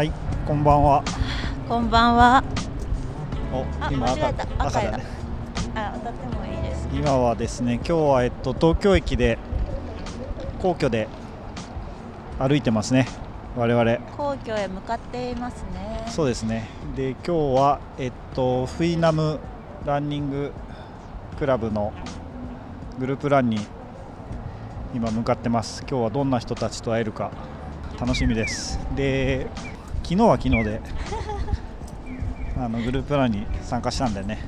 [0.00, 0.10] はい、
[0.46, 1.04] こんばんは。
[1.68, 2.42] こんばんは。
[3.52, 4.28] お、あ、今赤。
[4.30, 5.04] 赤だね。
[5.74, 6.88] あ、歌ってもいいです。
[6.90, 9.36] 今はですね、今日はえっと東京駅で
[10.58, 11.06] 皇居で
[12.38, 13.08] 歩いてますね。
[13.54, 13.98] 我々。
[14.16, 16.06] 皇居へ向かっていますね。
[16.08, 16.70] そうですね。
[16.96, 19.38] で今日はえっとフイナム
[19.84, 20.52] ランニング
[21.38, 21.92] クラブの
[22.98, 23.58] グループランに
[24.94, 25.82] 今向かってます。
[25.86, 27.30] 今日はどんな人たちと会えるか
[28.00, 28.80] 楽しみです。
[28.96, 29.46] で
[30.10, 30.80] 昨日は昨日で
[32.58, 34.38] あのグループランに参加したんでね。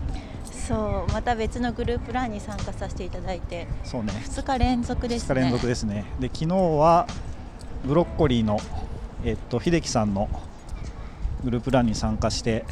[0.51, 4.13] そう、また別のグループランに参加させていただいて、そうね。
[4.13, 5.41] 2日連続です2ね。
[5.41, 6.05] 日連続ですね。
[6.19, 7.07] で昨日は
[7.85, 8.59] ブロッコリーの
[9.25, 10.29] えっと秀樹さんの
[11.45, 12.65] グループランに参加して、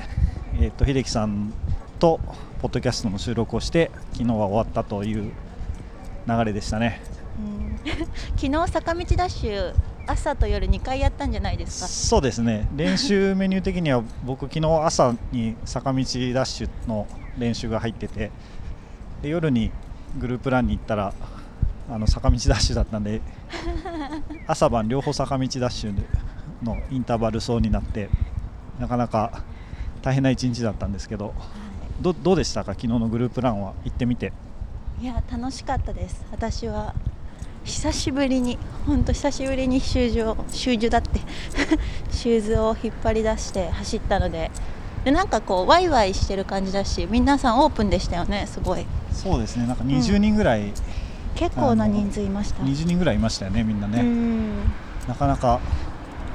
[0.60, 1.52] えっと秀樹さん
[2.00, 2.18] と
[2.60, 5.30] ポッドキャストの収録をして昨日は終わったという
[6.26, 7.00] 流れでしたね。
[7.38, 7.80] うん
[8.36, 9.74] 昨日坂道ダッシュ
[10.06, 11.88] 朝と夜2回やったんじゃないですか？
[11.88, 12.66] そうですね。
[12.76, 17.06] 練習メニュー的には僕昨日朝に坂道ダッシュの
[17.38, 18.30] 練習が入ってて、
[19.22, 19.70] で夜に
[20.18, 21.12] グループランに行ったら
[21.90, 23.20] あの坂道ダッシュだったんで
[24.46, 25.94] 朝晩両方坂道ダッシュ
[26.62, 28.08] のインターバル走になって
[28.80, 29.42] なかなか
[30.02, 31.34] 大変な一日だったんですけど
[32.00, 32.72] どどうでしたか？
[32.72, 33.74] 昨日のグループランは？
[33.84, 34.32] 行ってみて
[35.00, 36.24] いや楽しかったです。
[36.32, 36.94] 私は
[37.64, 41.20] 久しぶりに本当久しぶりにシューズをシューズだって
[42.10, 44.50] シューズを引っ張り出して走ったので。
[45.04, 48.84] でなんかこうワイワイしてる感じだし皆さんオープンでしたよねすごい。
[49.12, 49.66] そうですね。
[49.66, 50.74] なんか20人ぐらい、
[51.34, 52.62] 結構な人数いました。
[52.62, 54.58] 20人ぐらいいましたよねみんなね、うん。
[55.08, 55.58] なかなか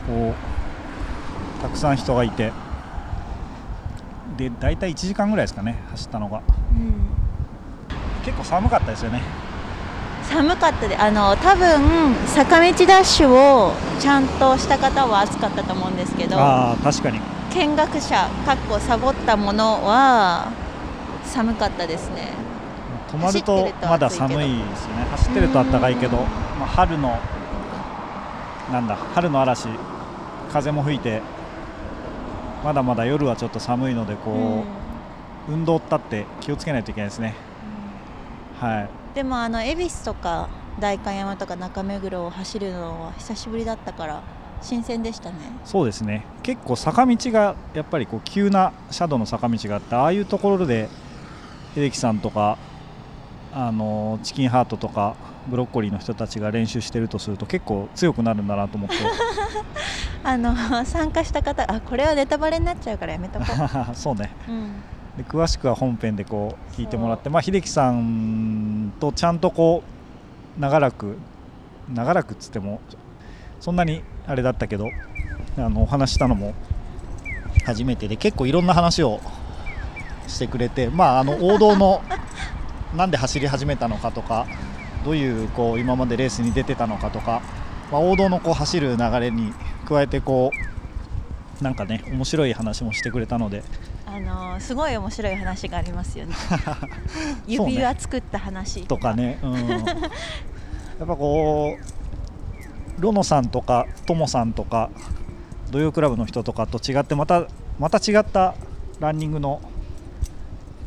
[0.08, 0.34] こ
[1.60, 2.52] うたくさん人がいて。
[4.36, 6.42] で大体1時間ぐらいですかね走ったのが。
[6.72, 6.94] うん。
[8.26, 9.22] 結構寒かったですよね
[10.32, 17.20] 寒かったであの多分坂道ダッシュをちゃんとした方は暑かったと思うんですけどああ確かに。
[17.54, 20.52] 見学者かっこサボったものは
[21.24, 22.34] 寒かったですね。
[23.10, 25.06] 止まるとまだ寒いですよね。
[25.12, 26.24] 走ってると暖かいけど、うん。
[26.60, 27.18] まあ、春の
[28.72, 29.70] なんだ春の嵐
[30.52, 31.22] 風も吹いて
[32.64, 34.66] まだまだ夜はちょっと寒いのでこ
[35.48, 37.36] う、運動ったって気をつけないといけないですね。
[38.60, 44.22] はいでもあの恵比寿とか代官山とか中目黒を走るのは久しぶりだったから
[44.62, 45.38] 新鮮でしたね。
[45.64, 46.26] そうですね。
[46.44, 50.90] 結構坂道がやっぱりこう急な斜度の坂道があってああいうところで
[51.76, 52.58] 秀樹さんとか
[53.54, 55.16] あのチキンハートとか
[55.48, 58.96] ブロッコリーの人たちが練習してるとすると結構強くなるんだなと思って。
[60.24, 60.56] あの
[60.86, 63.46] 参加した方あこれはネタバレになっちゃうからやめとこ
[63.92, 64.32] う、 そうね。
[64.50, 64.84] うん、
[65.18, 69.84] で詳しくは本編でこう聞いてもらってまあ秀樹さんとちゃんとこ
[70.58, 71.18] う長らく
[71.94, 72.82] 長らくっつっても
[73.60, 74.90] そんなにあれだったけど
[75.58, 76.54] あのお話ししたのも
[77.66, 79.20] 初めてで結構いろんな話を
[80.28, 82.02] してくれてまああの王道の
[82.96, 84.46] なんで走り始めたのかとか
[85.04, 87.42] どういうこう今までレースに出てたのかとか、
[87.92, 89.54] まあ、王道のこう走る流れに
[89.88, 90.52] 加えてこ
[91.62, 93.64] うなんかね面白い話もしてくれたので
[94.16, 96.34] あのすごい面白い話がありますよね。
[97.48, 99.80] 指輪作った話とかね、うん、 やっ
[101.00, 101.78] ぱこ
[102.98, 104.90] うロノさんとかトモさんとか
[105.70, 108.56] 土曜クラブの人とかと違ってまたまた違った
[109.02, 109.60] ランニングの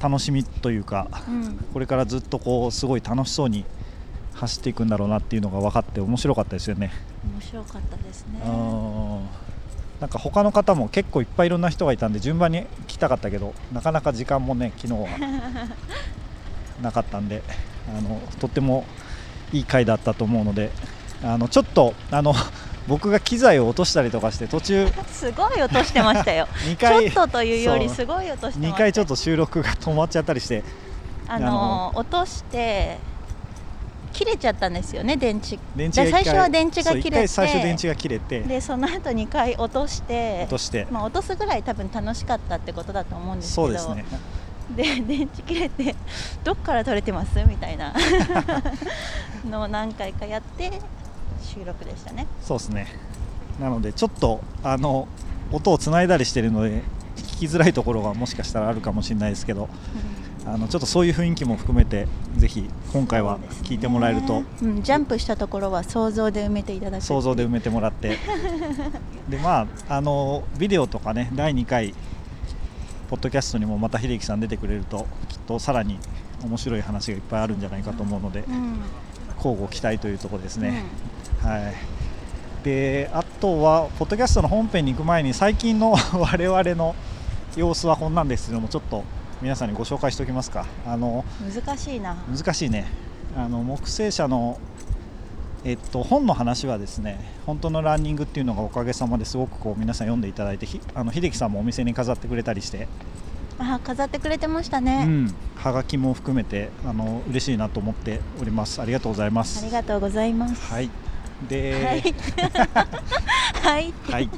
[0.00, 1.67] 楽しみというかうん。
[1.75, 3.67] これからずっとこうすごい楽しそうに
[4.33, 6.93] 走っていくんだろうなっていうのが分かって面白かったですよね。
[7.31, 8.41] 面白かったですね。
[8.43, 9.28] うん
[10.00, 15.09] なんか他の方も結構いっぱいいろんな人がいたんで順番に来たかったけどなかなか時間もね昨日は
[16.81, 17.42] なかったんで
[17.97, 18.84] あのとっても
[19.53, 20.70] いい回だったと思うので
[21.25, 22.34] あのちょっとあの
[22.87, 26.49] 僕が機材を落としたりとかして途中すごい落としてましたよ。
[26.64, 30.62] 2ちょ回っとというよりすごい落としてま2した回ちょっと収録が止まっちゃったりして
[31.26, 32.96] あの落として
[34.19, 35.61] 切れちゃったんですよね電池。
[35.76, 38.41] 電池が最初は電池が切れて回最初電池が切れて。
[38.41, 40.88] でその後2回落として落として。
[40.91, 43.79] まあ、落とすぐらい多分楽しかったってことだと思うんですけど。
[43.79, 44.19] そうですね。
[44.75, 45.94] で電池切れて
[46.43, 47.38] どっから取れてます？
[47.44, 47.94] みたいな。
[49.49, 50.73] のを何回かやって
[51.41, 52.26] 収録でしたね。
[52.43, 52.88] そうですね。
[53.61, 55.06] なのでちょっとあの
[55.53, 56.82] 音をつないだりしてるので
[57.17, 59.69] 聞きづらいところがもしかしたらあるかもしれないですけど
[60.55, 62.06] あのちょっとそういう雰囲気も含めて
[62.37, 67.05] ぜひ今回は聞いてもらえると、ねうん、ジャンプしたところは想像で埋めていただく。
[67.05, 68.19] 想像で埋めてもらって。
[69.29, 71.95] でまああのビデオとかね第2回
[73.11, 75.99] ポッドキャストにもまた秀樹さん出てくれるときっとさらに
[76.43, 78.81] 面白い話がいっぱいあるんじゃないかと思うのでうん。
[79.37, 80.83] 交互期待というところですね、
[81.41, 82.65] はい。
[82.65, 86.97] であとはポッドキャストの本編に行く前に最近の 我々の
[87.56, 89.05] 様子はこんなんですけどもちょっと
[89.40, 90.67] 皆さんにご紹介しておきますか。
[90.87, 92.14] あの難しいな。
[92.14, 92.87] 難しいね。
[93.37, 94.58] あの木星社の
[95.64, 102.87] えっと、本の話はですね本当のランニングっていうのがおかげさまですごくこう皆さん読んでいただいてひあの秀樹さんもお店に飾ってくれたりして、
[103.58, 108.81] あ飾ってくれてましたよね、ん、はがきも含めてあの嬉しいなと思っております。
[108.81, 110.73] ありがとうございまあすりがとうございます。
[110.73, 110.90] はい。
[111.49, 112.14] で、はい。
[113.62, 113.93] はい。
[114.11, 114.31] はい。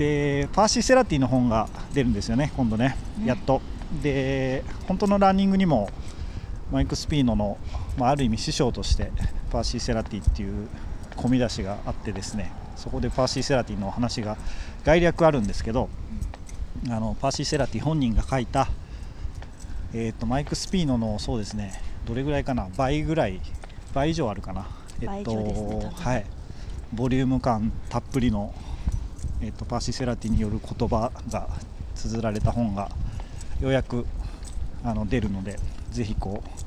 [0.00, 3.60] で、パーシー・セラティの本が出るんですよね、今度ね、ねやっと。
[4.02, 5.90] で、本当のランニングにも、
[6.72, 7.58] マイク・スピーノの、
[7.98, 9.12] まあ、ある意味師匠として、
[9.52, 10.68] パーシー・セラティっていう
[11.16, 14.38] 小見出しがあってですね、そこでパーシー・セラティのお話が
[14.84, 15.90] 概略あるんですけど、
[16.88, 18.68] あのパーシー・セラティ本人が書いた、
[19.92, 21.74] えー、とマイク・スピーノのそうですね、
[22.06, 23.38] どれぐらいかな、倍ぐらい、
[23.92, 24.66] 倍以上あるかな。
[25.04, 26.24] 倍以上ですねはい、
[26.94, 28.54] ボリューム感たっぷりの、
[29.42, 31.48] えっとパーシー・セラティによる言葉が
[31.94, 32.90] 綴られた本が
[33.60, 34.06] ようやく
[34.84, 35.58] あの出るので
[35.90, 36.60] ぜひこう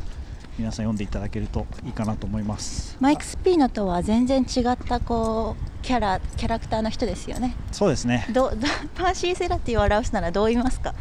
[0.58, 2.96] 皆さん読んでいただけるといいかなと思います。
[3.00, 7.56] マイク・スピーノとは全然違ったこうキャラキャラクターの人ですよね。
[7.72, 8.28] そうですね。
[8.32, 8.58] どど
[8.94, 10.94] パーシー・セラティを表すならどう言いますか、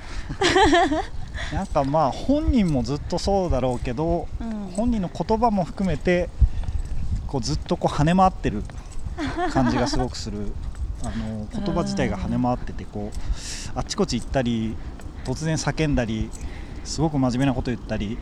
[1.52, 6.30] なんかまあ本人もずっとそうだろうけどうん、本人の言葉も含めて
[7.26, 8.62] こうずっとこう跳ね回ってる
[9.52, 10.50] 感じがすごくする
[11.04, 14.76] あの言葉自体が跳ね回っててこうあっちこっち行ったり
[15.24, 16.30] 突然叫んだり
[16.84, 18.18] すごく真面目なこと言ったり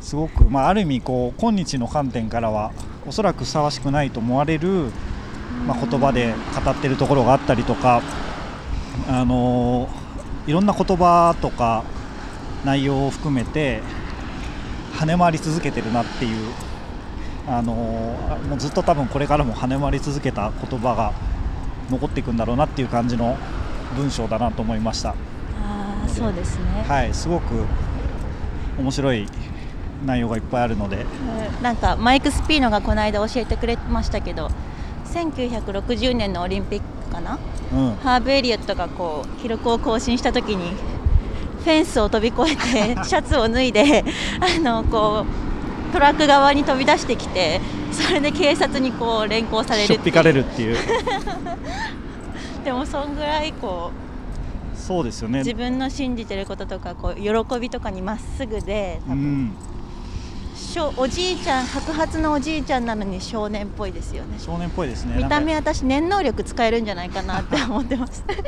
[0.00, 2.72] すごく、まあ、ある意味こう今日の観点からは
[3.06, 4.90] おそらくふさわしくないと思われる、
[5.66, 6.34] まあ、言葉で
[6.64, 8.02] 語ってるところがあったりとか
[9.08, 9.88] あの
[10.46, 11.84] いろんな言葉とか
[12.64, 13.82] 内容を含めて
[14.94, 16.52] 跳ね回り続けてるなっていう
[17.46, 21.12] あのもうずっと多分これからも跳ね回り続けた言葉が
[21.90, 23.36] 残っていくんだろうなっていう感じの
[23.96, 25.10] 文章だなと思いました。
[25.10, 27.64] あーそうですね、はい、すごく
[28.78, 29.26] 面白い
[30.04, 34.50] 内容がいっぱいあるので、うんなんかマイク・スピーノがこの間教えてくれましたけど
[35.06, 37.38] 1960年のオリンピックかな？
[37.72, 40.74] うん、ハーブ・エリオットがこう記録を更新した時に
[41.64, 44.04] フェンスを飛び越えてシャツを脱いで
[44.40, 45.24] あのこ
[45.90, 47.60] うトラック側に飛び出してきて
[47.92, 50.76] それで警察にこう連行されるっぴかれるっていう、
[52.64, 53.90] でもそんぐらいこ
[54.74, 55.40] そうですよね。
[55.40, 59.18] う自分の信じてることとかこう喜びとかにまっすぐで多分。
[59.18, 59.52] うん、
[60.56, 64.38] しょおじいちゃん白髪のおじいちゃんなのに少年っぽいですよね。
[64.38, 65.16] 少年っぽいですね。
[65.16, 68.24] 見た目私念能力使えるんじゃないかなって思ってます。
[68.28, 68.38] やっ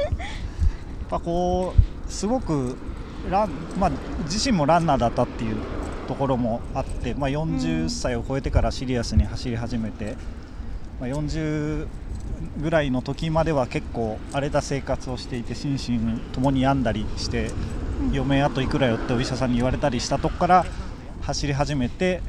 [1.10, 2.76] ぱこうすごく
[3.30, 3.90] ラン、まあ、
[4.24, 5.56] 自身もランナーだったっていう
[6.10, 10.16] ところもあって、まあ、40歳を超えてからシリアスに走り始めて、
[10.98, 11.86] まあ、40
[12.60, 17.52] ぐらいの時までは結構荒れた生活をしていて心身ともに病んだりして
[18.12, 20.66] 余命あといくらよってお医者さんに言われたりしたとこから
[21.22, 22.22] 走り始めて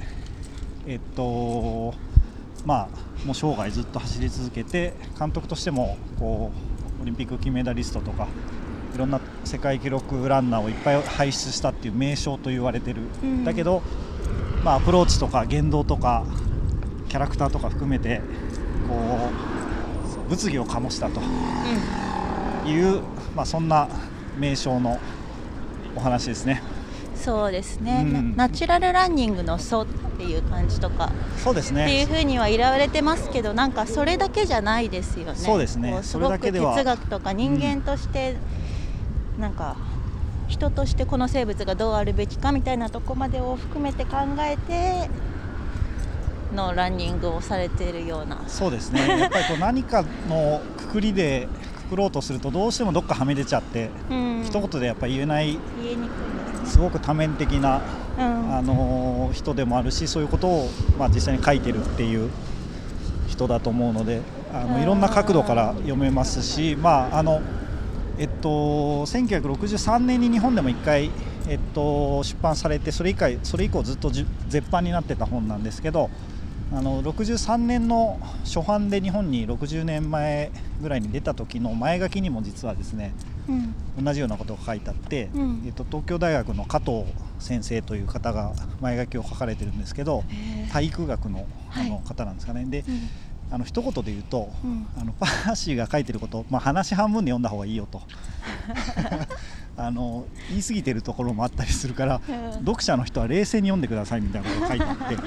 [0.85, 1.95] えっと
[2.63, 6.51] まあもう生涯ずっと走り続けて監督としてもこ
[6.99, 8.27] うオリンピック金メダリストとか
[8.93, 13.43] いろんな世界記録ランナーをいっぱい輩出したっていう名将と言われてる、うん。
[13.43, 13.81] だけど、
[14.63, 16.25] まあ、アプローチとか言動とか
[17.09, 18.21] キャラクターとか含めて
[18.87, 19.29] こ
[20.27, 21.21] う物議を醸したと
[22.67, 23.01] いう、
[23.35, 23.87] まあ、そんな
[24.37, 24.99] 名称の
[25.95, 26.61] お話ですね。
[27.15, 28.35] そうですね、うん。
[28.35, 29.85] ナナチュラルランニングの祖っ
[30.17, 31.11] ていう感じとか。
[31.37, 35.35] そうですっていうねふうには言われてますけどなんかそれだけじゃないですよね。
[35.35, 35.99] そうですね。
[36.01, 38.37] すごく哲学とか人間として、
[39.39, 39.75] なんか
[40.47, 45.09] 人としてこの生物がどうあるべきかみたいなとこまでを含めて考えて
[46.53, 48.43] のランニングをされているような。
[48.47, 49.07] そうですね。
[49.07, 51.47] やっぱりこう何かのくくりで
[51.87, 54.43] くくろうとするとどうしてもどっかはみ出ちゃって、うん。
[54.45, 56.59] 一言でやっぱ言えない言えにくい。
[56.59, 57.83] ですすごく多面的な、ね、
[58.17, 58.55] うん。
[58.55, 60.69] あのー人でもあるしそういうことを、
[60.99, 62.29] まあ、実際に書いてるっていう
[63.29, 64.19] 人だと思うので
[64.53, 67.41] あのいろんな角度から読めますし、まああの
[68.17, 68.49] えっと、
[69.07, 71.11] 1963年に日本でも1回、
[71.47, 76.09] えっと、出版されてそれ以降それ以降ずっと絶版になってた本なんですけど
[76.73, 80.51] あの63年の初版で日本に60年前
[80.81, 83.13] ぐらいに出た時の前書きにも実はですね
[83.47, 83.51] う
[84.01, 84.05] ん。
[84.05, 85.63] 同じようなことが書いてあって、うん。
[85.65, 87.05] えっと、東京大学の加藤
[87.39, 90.23] 先生という方が前書きを書かれてるんですけど
[90.71, 92.03] 体育学のあのはい。
[92.05, 93.09] 方なんですかね、でうん
[93.51, 94.87] あの一言で言うと、うん。
[94.97, 98.01] あのパーシーが書いてること、まあ、話半分で読んだ方がいいよと。
[99.77, 102.53] あの言い過ぎてるところもあったりするから、うん。
[102.59, 105.17] 読者の人は冷静に読んでくださいみたいなことが書いてあって、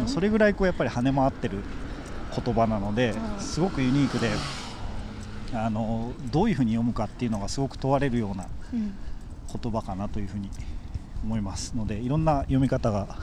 [0.00, 0.08] うん。
[0.08, 1.58] それぐらいこうやっぱり跳ね回ってる
[2.44, 3.40] 言葉なので、うん。
[3.40, 4.30] すごくユニークで
[5.54, 8.94] あのどういうふうに読むかっていうのがすごく問われるようなうん。
[9.62, 10.50] 言葉かなというふうに
[11.24, 13.18] 思いますのでいろんな読み方が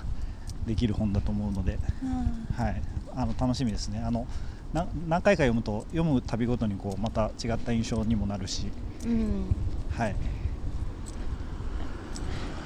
[0.65, 2.63] できる本だと思うので、うん。
[2.63, 2.81] はい、
[3.17, 4.00] あの楽しみですね。
[4.05, 4.27] あの
[4.74, 8.67] な何回か読むと読むたびごとにこうまた違った印象にもなるし、
[9.05, 9.55] うん。
[9.91, 10.15] はい。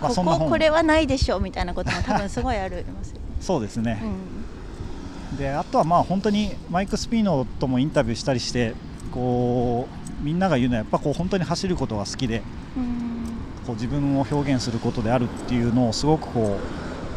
[0.02, 0.42] こそんな本。
[0.42, 3.14] ここれはないでしょうみたいなことも多分すごいあります。
[3.40, 4.04] そうですね、
[5.32, 5.38] うん。
[5.38, 8.74] であとはまあ本当にマイク・スピーノともインタビューしたりして
[9.12, 9.88] こ
[10.22, 12.44] うみんなが言うのはやっぱこう本当に走ることが好きで
[12.76, 13.22] うん。
[13.66, 16.58] こう自分を表現することであるっていうのをすごくこ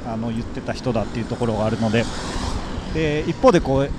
[0.07, 2.05] うあの言ってた人だっていうところがあるので
[2.95, 3.91] で一方でこう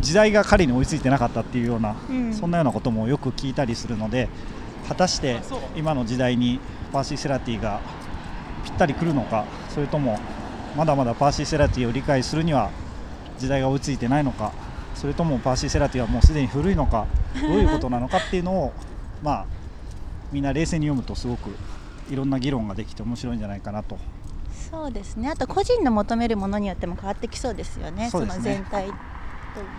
[0.00, 2.34] 時代が彼に追いついてなかったっていうような、うん。
[2.34, 4.28] そんなようなこともよく聞いたりするので
[4.88, 5.40] 果たして
[5.74, 6.60] 今の時代に
[6.92, 7.80] パーシー・セラティが
[8.64, 10.18] ぴったり来るのかそれとも
[10.76, 12.70] まだまだパーシー・セラティを理解するには
[13.38, 14.52] 時代が追いついてないのか
[14.94, 17.06] それともパーシー・セラティはもうすでに古いのか
[17.40, 18.72] どういうことなのかっていうのを
[19.22, 19.46] まあ
[20.32, 21.50] みんな冷静に読むとすごく
[22.10, 23.98] いろんな議論ができて面白いんじゃないかなと
[24.70, 25.30] そうですね。
[25.30, 28.10] あと個人の求めるものによっても変わってきそうですよね。
[28.10, 28.26] そね。
[28.26, 28.88] の全体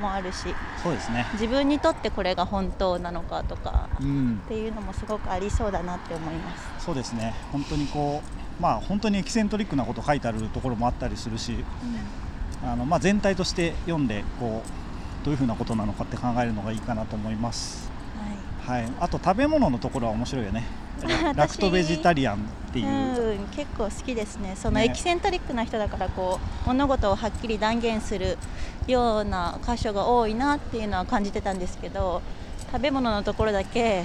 [0.01, 0.53] もあるし。
[0.82, 1.25] そうですね。
[1.34, 3.89] 自分にとってこれが本当なのかとか。
[4.00, 4.41] うん。
[4.46, 6.86] っていうのもすごくありそうだなって思います。
[6.86, 7.34] そうですね。
[7.51, 11.63] 本当にこうまあ本当にエキセントリックなこと書いてあるところもあったりするし
[12.63, 17.91] あのまあ、全体として読んでこうどういうふうなことなのかって考えるのがいいかなと思います、
[18.68, 18.84] はい。
[18.84, 20.64] はい、あと食べ物のところは面白いよね。
[20.98, 22.40] 私ラクトベジタリアンっ
[22.74, 24.56] ていう、うん、結構好きですね。
[24.56, 24.86] そのね。
[24.86, 28.38] エキセントリックな人だからこう物事をはっきり断言する
[28.88, 32.22] ような箇所が多いなっていうのは感じてたんですけど
[32.72, 34.04] 食べ物のところだけ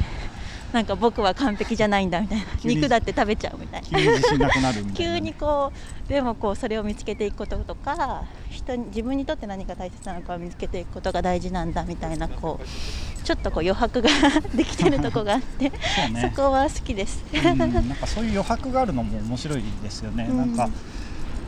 [0.72, 2.44] なんか僕は完璧じゃないんだみたいな。
[2.64, 4.74] 肉だって食べちゃうみたいな。
[4.94, 5.72] 急にこ
[6.06, 14.10] うでもこうそれを見つけていくこととか人に自分にとって何が大切なのかを見つけていくことが大事なんだみたいなこうちょっとこう余白が
[14.54, 16.32] できてるとこがあってそうね。
[16.36, 17.24] そこは好きです。
[17.32, 20.36] うんなんかそういう余白があるのも面白いですよね、うん。
[20.36, 20.68] なんか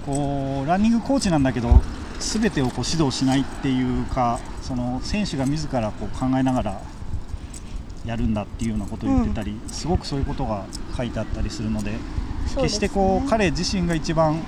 [0.07, 1.83] こうランニングコーチなんだけど
[2.21, 6.81] 全てをこう指導しないっていうかその選手が自らこう考えながら
[8.07, 10.65] やるんだっていうようなことを言ってたり、すごくそういうことが
[10.97, 11.99] 書いてあったりするのでね。
[12.57, 14.41] 決してこう彼自身が一番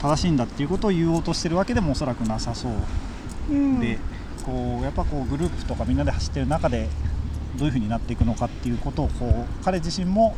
[0.00, 2.72] 正しいんだっていうことを言おうとしてるわけでもおそらくなさそう
[3.50, 3.80] うん。
[3.80, 3.98] で、
[4.44, 6.88] こうやっぱこうグループとかみんなで走ってる中で
[7.56, 10.36] どういうふうになっていくのかっていうことをこう彼自身も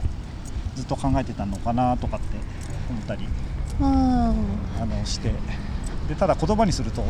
[0.75, 2.27] ずっと考えてたのかなとかって
[2.91, 3.27] 思ったり
[3.81, 4.33] うんあ
[4.85, 5.33] のして
[6.09, 7.05] でただ言葉にすると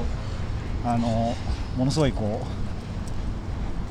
[0.84, 1.34] あの
[1.76, 2.42] ものすごいこ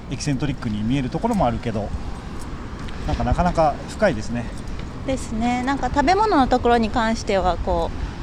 [0.10, 1.90] うエキセントリックに見えるところもあるけど
[3.08, 4.46] なんかなかなか深いですね。
[5.06, 8.15] ですねなんか食べ物のところに関してはこう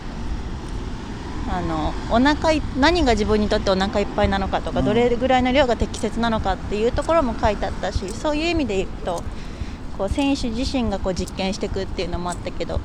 [1.50, 4.84] あのお腹い何が自分にとってお腹いっぱいなのかとか、うん。
[4.86, 9.22] どれぐらいの量が適切なのかっていうところも書いてあったしそういう意味で言うと
[9.98, 12.80] こう選手自身がこう実験していくっていうのもあったけど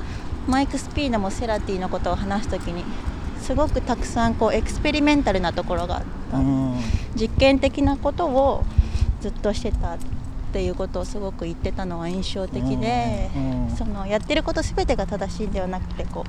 [0.46, 2.84] マイク・スピードもセラティのことを話すときに
[3.40, 6.74] すごくたくさんこうエクスペリメンタルなところがあった、うん。
[7.14, 8.64] 実験的なことを
[9.20, 9.94] ずっとしてた。
[9.94, 10.17] って
[10.62, 13.52] いうことをすごく言ってたのは印象的で、うん。
[13.52, 16.24] うんそのやってること全てが正しいんではなくてこ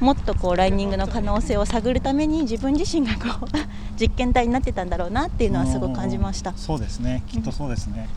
[0.00, 3.48] うもっとこうランニングの可能性を探るために自分自身がこう
[4.00, 6.50] 実験体になってたんだろうなっていうのはすごく感じました。
[6.50, 6.56] うん。
[6.56, 7.22] そうですね。
[7.28, 8.08] きっとそうですね、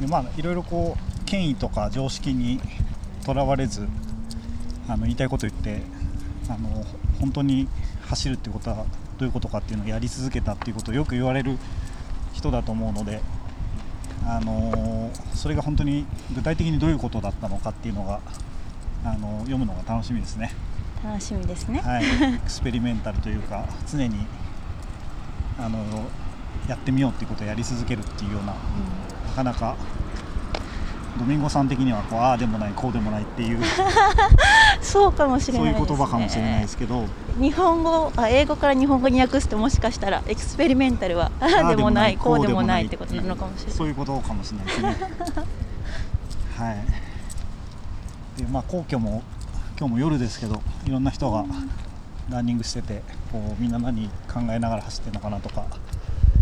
[0.00, 2.60] でまあいろいろこう権威とか常識に
[3.24, 3.86] とらわれず
[4.88, 5.80] あの言いたいこと言って
[6.48, 6.84] あの
[7.20, 7.68] 本当に
[8.08, 8.82] 走るっていうことはど
[9.20, 11.56] ういうことかっていうのをやり続けたっていうことをよく言われる
[12.32, 13.20] 人だと思うので
[14.26, 18.20] あのそれが本当に具体的にどういうことだったのかっていうのが
[19.04, 20.52] あの読むのが楽しみですね。
[21.02, 21.80] 楽しみですね。
[21.80, 22.04] はい、
[22.36, 24.26] エクスペリメンタルというか常に
[25.58, 25.78] あの
[26.68, 28.54] やってみようっていうことをやり続けるっていうような
[29.26, 29.76] なかなか
[31.18, 33.60] ドミンゴさん的にはこうああでもないこうでもないっていう
[34.80, 35.96] そうかもしれそうないいうです、ね。
[35.96, 37.04] 言葉かもしれないですけど
[37.38, 43.76] 日本語あ英語から日本語に訳すともしかしたらエクスペリメンタルはああでもないこうでもないってことなのかもしれない。
[43.76, 44.96] そういうことかもしれないですね
[46.58, 46.76] はい
[48.40, 49.22] でまあ皇居も
[49.78, 51.44] 今日も夜ですけどいろんな人が
[52.30, 55.64] ランニングしててこうみんな何考えながら走ってるのかなとか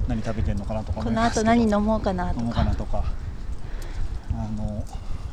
[0.06, 2.34] 何食べてるのかなとかこの後思いますけど何飲もうかな。
[2.74, 3.04] とか
[4.32, 4.84] あの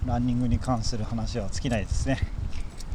[0.06, 2.20] ランニングに関する話は尽きないですね。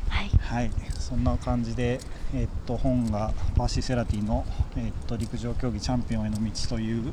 [0.08, 0.28] はい。
[0.28, 0.70] はい。
[0.98, 2.00] そんな感じで、
[2.34, 4.44] えっと本がパーシー・セラティの、
[4.76, 7.12] えっと陸上競技チャンピオンへの道という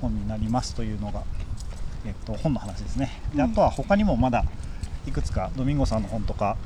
[0.00, 1.22] 本になりますというのが、
[2.04, 3.10] えっと本の話ですね。
[3.34, 4.44] であとは他にもまだ
[5.06, 6.56] いくつかドミンゴさんの本とか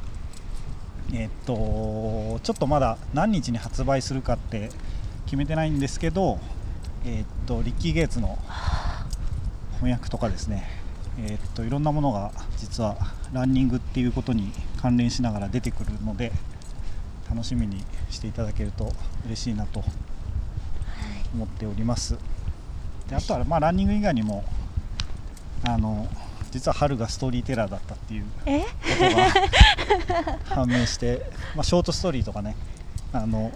[1.13, 4.71] えっとちょっとまだ何日に発売するかって
[5.27, 6.39] 決決めてないんですけど、
[7.05, 8.39] えーっとリッキー・ゲイツの
[9.79, 10.65] 翻訳とかですね、
[11.19, 12.97] えーっといろんなものが実は
[13.33, 16.33] ランニングっていうことに関連しながら出てくるので
[17.31, 18.93] 楽しみにしていただけると
[19.27, 19.83] 嬉しいなと
[21.35, 22.17] 思っております。
[23.09, 24.45] であとはまあランニング以外にも
[25.63, 26.07] あの
[26.51, 28.61] 実は春がストーリーテラーだったっていうえ？
[28.61, 28.67] こ
[28.99, 32.55] とが判明して、まあ、ショートストーリーとかね
[33.13, 33.51] あの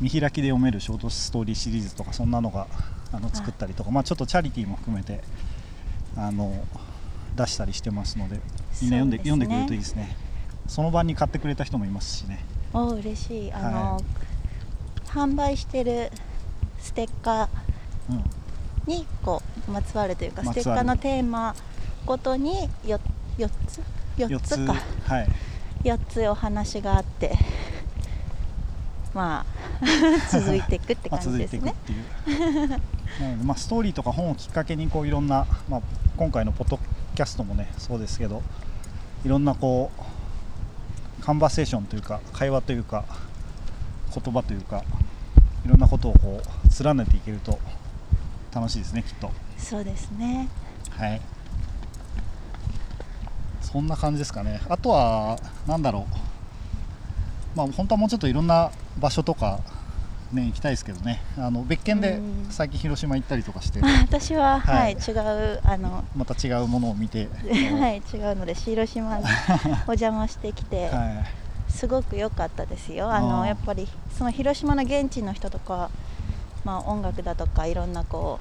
[0.00, 2.66] 見開きで読めるショートストーリーシリーズとかそんなのが
[3.12, 5.20] あの作ったりとか、まあ、ちょっとチャリティーも含めて
[6.16, 6.52] あの
[7.36, 8.40] 出したりしてますので
[8.82, 10.16] みんな読んで読んでくれるといいですね。
[10.66, 12.44] その晩に買ってくれた人もいますしね。
[12.72, 13.52] お嬉しい。
[13.52, 14.00] あの、は
[15.08, 16.10] 販売してる
[16.78, 17.48] ステッカー
[18.10, 18.24] うん。
[18.86, 21.54] にこうまつわるというかステッカーのテーマ
[22.06, 22.98] ごとに 4,
[23.38, 23.80] 4つ
[24.16, 24.74] ？4つか。
[25.06, 25.28] はい。
[25.84, 27.32] 4つお話があって
[29.14, 29.44] ま
[29.80, 29.86] あ
[30.30, 31.74] 続いていくってまあ、感じですね
[33.18, 35.82] うなので、まあ、ストーリーとか本をきっかけにこういろんな、まあ、
[36.16, 36.78] 今回のポッド
[37.14, 38.42] キャストもねそうですけど
[39.24, 43.04] いろんなこうカンバーセーションというか会話というか
[44.14, 44.84] 言葉というか
[45.64, 47.58] いろんなことをこう連ねていけると
[48.52, 49.30] 楽しいですねきっと。
[49.56, 50.48] そうですね。
[50.90, 51.20] はい。
[53.60, 54.60] そんな感じですかね。
[54.68, 56.06] あとはなんだろ
[57.54, 57.56] う。
[57.56, 59.60] まあ本当はもうちょっといろんな場所とか
[60.32, 61.20] ね行きたいですけどね。
[61.38, 62.46] あの別件でうん。
[62.50, 63.80] 最近広島行ったりとかして。
[64.02, 67.28] 私は、ははいい違うあのまた違うものを見て。
[67.28, 69.24] はい違うので広島に
[69.86, 71.72] お邪魔してきて、はい。
[71.72, 73.10] すごく良かったですよ。
[73.12, 75.90] あのやっぱりその広島の現地の人とか、
[76.64, 78.40] まあ、音楽だとかいろんなこ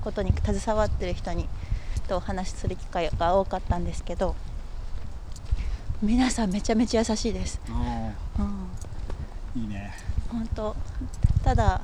[0.00, 1.48] うことに携わってる人に
[2.08, 4.34] とお話しする機会が多かったんですけど
[6.02, 9.92] 皆さんめちゃめちゃ優しいです、あうん、ーいいね
[10.30, 10.76] 本当
[11.42, 11.80] ただ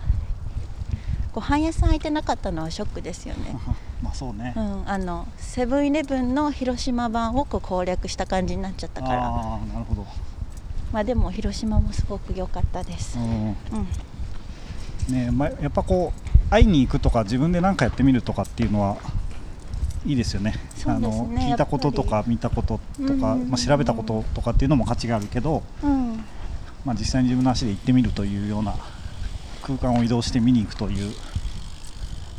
[1.35, 3.57] ご飯屋さん開いてなかったのはショックですよね、
[4.01, 4.55] まあそうね。
[4.57, 9.27] うん、あのセブンイレブンの広島版をこう攻略した感じになっちゃったから。
[9.27, 10.07] ああなるほど。
[10.93, 13.25] まあでも広島もすごく良かったです、うん。
[13.27, 15.13] うん。
[15.13, 18.97] ねまあ、やっぱこう会いに行くとか自分で何かやってみるとかっていうのは
[20.07, 20.53] いいですよね。
[20.53, 26.25] ねあの聞いたこととか見たこととかまあ、調べたこととかっていうのも価値があるけど、うん
[26.85, 28.75] まあ、実際に自分の足で行ってみるというような
[29.63, 31.15] 空間を移動して見に行くという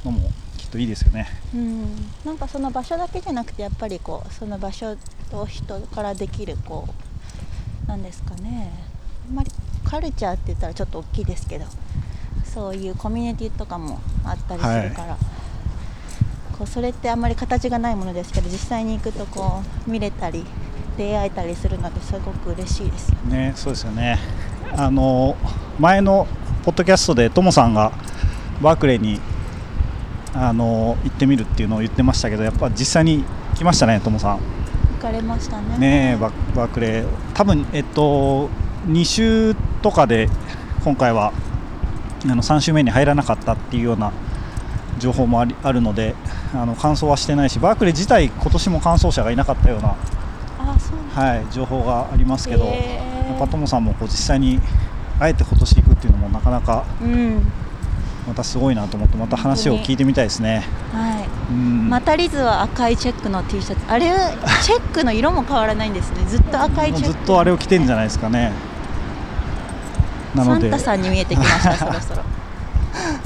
[0.06, 1.28] のもきっといいですよね。
[1.54, 4.96] うん、なんかその場所だけじゃなくてやっぱりこうその場所
[5.32, 6.88] と人からできるこ
[7.86, 8.72] うなんですかね。
[9.28, 9.52] あんまり
[9.84, 11.66] カルチャーって言ったらちょっと大きいですけど
[12.44, 15.18] そういうコミュニティとかもあったりするから、
[16.58, 20.46] こうそれってあんまり形がないものですけど実際に行くとこう見れたり
[20.98, 23.14] 出会えたりするのですごく嬉しいです。
[23.30, 24.20] ねそうですよね
[24.76, 25.36] あの
[25.80, 26.28] 前の
[26.64, 27.92] ポッドキャストでトモさんが
[28.62, 29.20] バークレーに
[30.34, 33.24] あの行ってみるっていうのを言ってましたけどやっぱ実際に
[33.56, 34.40] 来ましたねトモさん。
[34.40, 35.78] 行かれましたね。
[35.78, 38.50] ねえババークレー多分えっと
[38.88, 40.30] 2週とかで
[40.84, 41.34] 今回は
[42.24, 44.12] あの3週目に入らなかったっていうような
[45.00, 46.16] 情報もありあるので
[46.54, 49.96] あの完走はしてないしバークレー自体今年も完走者がいなかったような、
[51.16, 53.30] はい、情報がありますけど、へー。
[53.30, 54.60] やっぱトモさんもこう実際に
[55.20, 57.52] あえて今年行くっていうのもなかなかうん。
[58.28, 60.64] またすごいなと思ってまた話を聞いてみたいですね。
[60.92, 61.28] はい。
[61.52, 61.90] うん。
[61.90, 63.92] またリズは赤いチェックの T シャツ。
[63.92, 64.12] あれ
[64.64, 66.26] チェックの色も変わらないんですね。
[66.28, 67.14] ずっと赤いチェック。
[67.14, 68.52] ずっとあれを着てんじゃないですかね。
[70.34, 70.70] なので。
[70.72, 72.24] サンタさんに見えてきました そろそろ、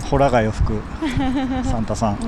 [0.09, 0.81] ホラ貝を吹く
[1.63, 2.13] サンタさん。
[2.13, 2.19] うん、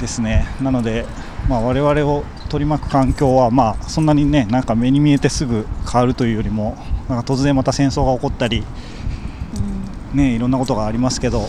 [0.00, 0.46] ですね。
[0.60, 1.06] なので、
[1.48, 6.76] まあ、我々を取り巻く環境は、まあ、そんなにねなんか目に見えてすぐ変わるというよりも
[7.08, 8.64] なんか突然また戦争が起こったり、
[10.14, 11.48] ね、いろんなことがありますけど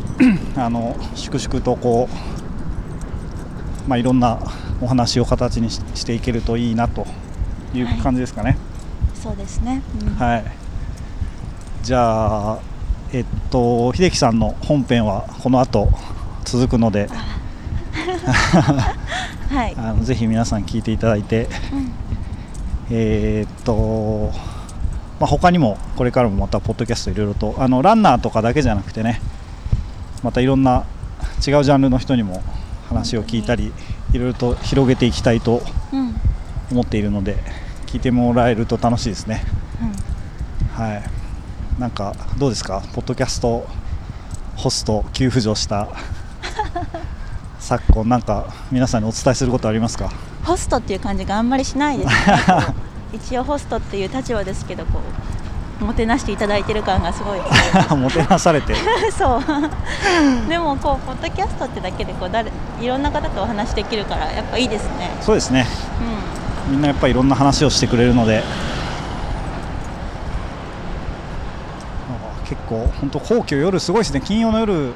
[0.56, 2.08] あの粛々とこ
[3.86, 4.40] う、まあ、いろんな
[4.80, 7.06] お話を形にししていけるといいなと
[7.74, 8.56] いう感じですかね。
[9.14, 10.14] そうですね、うん。
[10.14, 10.44] はい、
[11.82, 12.60] じゃあ、
[13.12, 15.88] えっと、秀樹さんの本編はこの後
[16.44, 17.08] 続くので、
[19.50, 21.92] はい、あのぜひ皆さん聞いていただいて、うん。
[22.90, 24.32] えーっと、
[25.20, 29.20] まあ、他にもこれからもまたポッドキャストいろいろとあのランナーとかだけじゃなくてね
[30.22, 30.84] またいろんな
[31.46, 32.42] 違うジャンルの人にも
[32.88, 33.72] 話を聞いたり
[34.12, 36.14] いろいろと広げていきたいとうん。
[36.70, 37.36] 思っているので
[37.86, 39.42] 聞いてもらえると楽しいですね。
[39.80, 40.84] うん。
[40.84, 41.02] はい、
[41.78, 43.66] なんかどうですか、ポッドキャスト
[44.56, 45.88] ホスト急浮上した
[47.68, 50.10] 昨今、なんか皆さんにお伝えすることありますか、
[50.42, 52.14] ホストっていう感じがあんまりしないですね。
[53.12, 55.00] 一応ホストっていう立場ですけどこ
[55.82, 57.40] うもてなしていただいてる感がすごい
[57.94, 58.74] もてなされて。
[59.12, 60.48] そう。
[60.48, 62.50] でもこうポッドキャストってだけでこう誰
[62.80, 65.10] いろんな方とお話できるからやっぱいいですね。
[65.20, 65.66] そうですね。
[66.68, 68.42] うみんなやっぱりいろんな話をしてくれるので。
[72.08, 74.22] あ結構本当皇居夜すごいですね。
[74.22, 74.94] 金曜の夜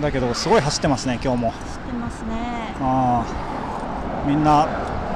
[0.00, 1.52] だけどすごい走ってますね今日も
[1.90, 2.74] てますね。
[2.80, 4.68] あーみんな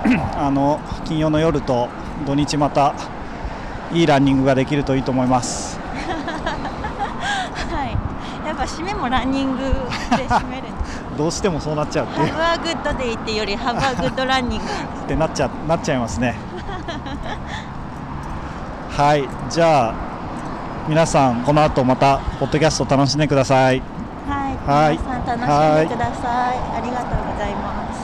[0.36, 1.88] あの金曜の夜と
[2.26, 2.94] 土日また
[3.92, 5.78] いいランニングができるといいと思います。
[7.70, 8.46] はい。
[8.46, 9.70] やっぱ締めもランニングで
[10.28, 10.64] 締める。
[11.16, 12.32] どうしてもそうなっちゃうっていう。
[12.32, 14.66] ハブアグッドデイってよりハブアグッドランニング。
[15.04, 16.34] ってなっちゃなっちゃいますね。
[18.90, 19.28] はい。
[19.48, 19.94] じゃあ
[20.88, 23.82] 皆さんこの後またポッドキャスト楽しんでください
[24.66, 26.58] 皆さん楽しんでください。
[26.58, 28.00] ありがとうございます。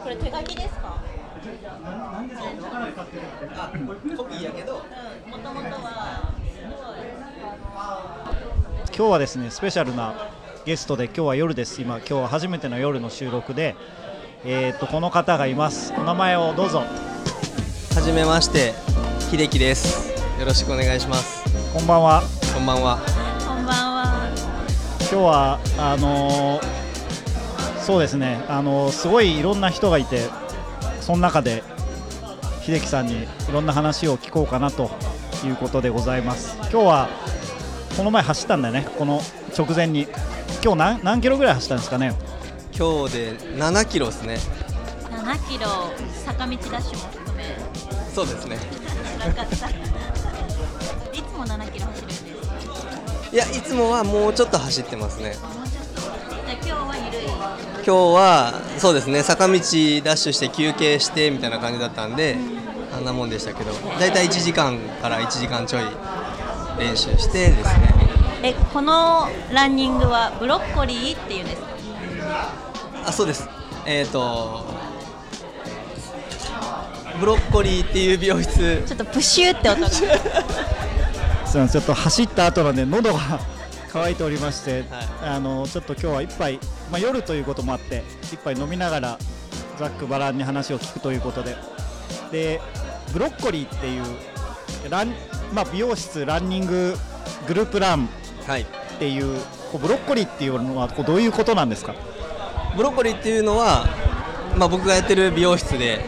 [0.00, 1.02] これ手書きですか？
[4.16, 4.74] コピーやけど。
[4.74, 6.32] もともとは
[8.96, 10.14] 今日はですねスペシャルな
[10.64, 11.82] ゲストで今日は夜です。
[11.82, 13.74] 今今日は初めての夜の収録で
[14.44, 15.92] えー、とこの方がいます。
[15.98, 16.84] お名前をどうぞ。
[17.94, 18.72] はじめまして
[19.32, 20.12] 秀樹です。
[20.38, 21.39] よろしくお願いします
[21.72, 22.22] こんばんは。
[22.54, 22.98] こんばんは。
[23.46, 24.28] こんばんは。
[25.00, 28.44] 今日はあのーそうですね。
[28.48, 30.28] あのーすごいいろんな人がいて
[31.00, 31.62] その中で
[32.62, 34.90] 秀樹さんにいろんな話を聞こうかなと
[35.44, 36.56] いうことでございます。
[36.62, 37.08] 今日は
[37.96, 38.86] この前走ったんだよね。
[38.98, 39.20] この
[39.56, 40.06] 直前に。
[40.62, 42.12] 今日何何キロぐらい走ったんですかね？
[42.76, 44.38] 今日で7キロですね。
[45.10, 45.66] 7キロ
[46.26, 47.44] 坂道ダッシュも含め。
[48.14, 48.58] そうですね
[51.40, 52.24] も7キロ走るんです
[53.32, 55.30] いやいつもはもうちょっと走ってますね。
[55.30, 56.10] もうちょっとじゃ
[56.48, 57.30] あ今日はゆるい？
[57.76, 59.60] 今日はそうですね坂道ダッ
[60.16, 62.36] シュして休憩してみたいな感じだったんで
[62.94, 65.84] あんなもんでしたけどだいたい1時間から1時間ちょい
[66.78, 67.94] 練習してですね。
[68.42, 71.68] えこのランニングはブロッコリーっていうんですか？
[73.06, 73.48] あそうです。
[73.86, 74.64] えっ、と
[77.20, 78.82] ブロッコリーっていう美容室。
[78.86, 79.88] ちょっとプシューって音が
[81.50, 81.82] すみません。
[81.82, 83.40] ちょっと走った後なんで喉が
[83.88, 84.84] 乾いておりまして、はい。
[85.22, 86.60] あのちょっと今日は一杯、
[86.92, 89.18] まあ、夜ということもあって一杯飲みながら
[89.76, 91.56] ざっくばらんに話を聞くということで。
[92.30, 92.60] で
[93.12, 94.04] ブロッコリーっていう
[94.88, 95.12] ラン、
[95.52, 96.94] まあ、美容室ランニング
[97.48, 98.08] グループラン
[98.46, 98.62] はい。
[98.62, 98.66] っ
[99.00, 99.40] ていう
[99.72, 101.96] こうブロッコリーっていうのはこうどういうことなんですか？
[102.76, 103.88] ブロッコリーっていうのは、
[104.56, 106.04] まあ、僕がやってる美容室で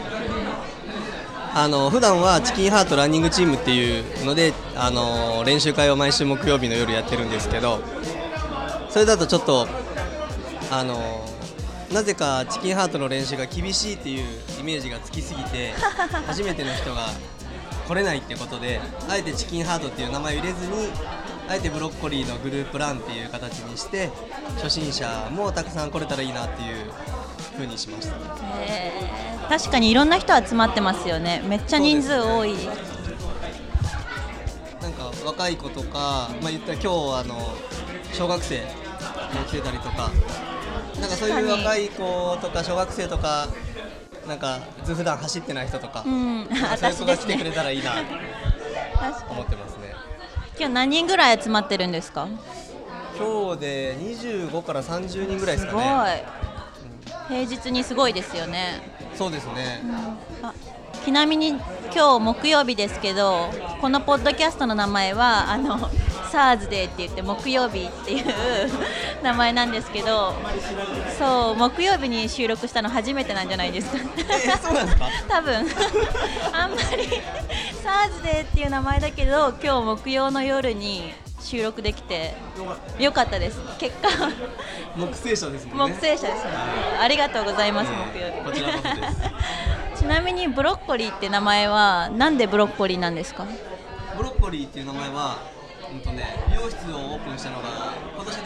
[1.55, 7.79] あの普段はチキンハートランニングチームっていうのであの練習会を毎週木曜日の夜やってるんですけど
[8.89, 9.67] それだとちょっと
[10.71, 11.23] あの
[11.91, 14.25] なぜかチキンハートの練習が厳しいっていう
[14.59, 15.73] イメージがつきすぎて
[16.25, 17.07] 初めての人が
[17.87, 20.89] 来れないってことであえてチキンハートっていう名前を入れずに
[21.47, 24.09] あえてブロッコリーのグループランっていう形にして
[24.55, 26.91] 初心者もたくさん来れたらいいなっていう
[27.53, 28.15] 風にしました
[28.61, 29.49] へー。
[29.49, 31.41] 確かにいろんな人集まってますよね。
[31.45, 32.55] めっちゃ人数多い。
[34.81, 37.53] なんか若い子とか、まあ、言ったら今日あの
[38.13, 38.63] 小学生も
[39.47, 40.11] 来てたりとか
[40.99, 43.47] なんかそういう若い子とか小学生とか
[44.27, 46.47] なんか普段走ってない人とか、うん。
[46.77, 47.91] そういう子が 来てくれ私たらいいな
[49.29, 49.93] 思ってますね。
[50.57, 52.27] 今日何人ぐらい集まってるんですか？
[53.17, 55.83] 今日で25から30人ぐらいですすごい。
[55.83, 56.23] かね
[57.27, 58.81] 平日にすごいですよね。
[59.15, 59.81] そうですね、
[60.41, 60.53] あ
[61.05, 63.49] ちなみに今日木曜日ですけど
[63.81, 65.77] このポッドキャストの名前はあの
[66.31, 68.25] SARS デーって言って木曜日っていう
[69.21, 70.33] 名前なんですけど
[71.19, 73.97] そう木曜日に収録したの初めてなんじゃないですか。
[74.29, 75.05] えそうなんですか？
[75.29, 75.55] 多分。
[76.53, 76.83] あんまり
[77.83, 82.33] SARS デーっていう名前だけど今日木曜の夜に収録できて
[82.99, 83.59] よかったです。
[83.77, 84.09] 結果
[84.95, 85.95] 木星社ですもんね。
[85.95, 86.51] 木星社ですね。
[87.01, 88.37] ありがとうございますえ木曜日。
[88.37, 89.07] えこちらこそで
[89.95, 89.99] す。
[90.03, 93.45] ちなみにブロッコリーって名前はなんでブロッコリーなんですか？
[94.17, 95.37] ブロッコリーっていう名前は、
[95.91, 97.69] うんとね、美容室をオープンしたのが
[98.15, 98.41] 今年で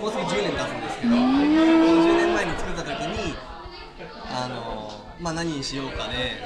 [0.00, 3.34] もうすぐ10年経つんですけど、10年前に作った時に
[4.32, 6.42] あの、まあ、何にしようかで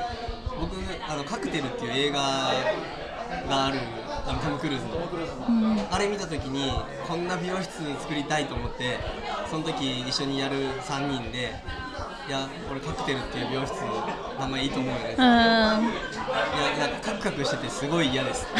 [0.60, 0.76] 僕
[1.08, 3.78] あの「カクテル」っていう映画がある
[4.26, 6.72] あのトム・クルーズの、あれ見た時に
[7.06, 8.98] こんな美容室作りたいと思って
[9.50, 11.54] その時一緒にやる3人で
[12.26, 13.74] 「いや俺カクテルっていう美容室
[14.40, 15.84] 名前いいと思うよね」うーん。
[15.84, 15.86] い
[16.80, 18.46] やなんかカクカクしててすごい嫌です。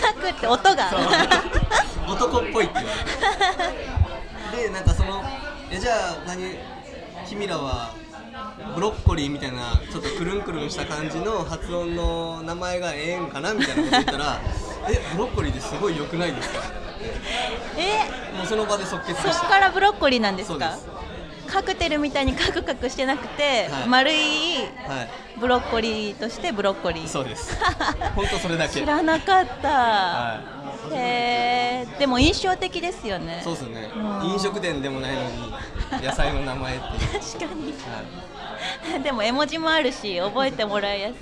[0.00, 0.90] カクって音が。
[2.08, 2.90] 男っぽいって言わ
[4.50, 5.24] れてでなんかその
[5.70, 6.56] えじゃあ何
[7.26, 7.94] 君らは
[8.74, 14.40] ブロッコリーみたいなちょっとくるんくるんした感じの発音の名前がええんかなみたいなこと言ったら
[14.90, 16.60] えブロッコリーですごい良くないですか？
[17.78, 20.76] えもうその場で即決そっでしたからブロッコリーなんですか？
[21.48, 23.88] カクテルみたいにカクカクしてなくて、はい。
[23.88, 24.16] 丸い
[24.86, 25.06] は
[25.38, 27.04] ブロッコリーとしてブロッコリー。
[27.04, 27.58] いそうです。
[28.16, 28.80] 本当それだけ。
[28.80, 30.40] 知らなかった、は
[30.92, 33.40] へえでも印象的ですよね。
[33.40, 33.90] いそうですね。
[33.94, 34.30] うん。
[34.30, 35.52] 飲食店でもないのに
[36.00, 37.72] 野菜の名前っていう、確かに。
[38.92, 41.14] はでも絵文字もあるし覚えてもらいやす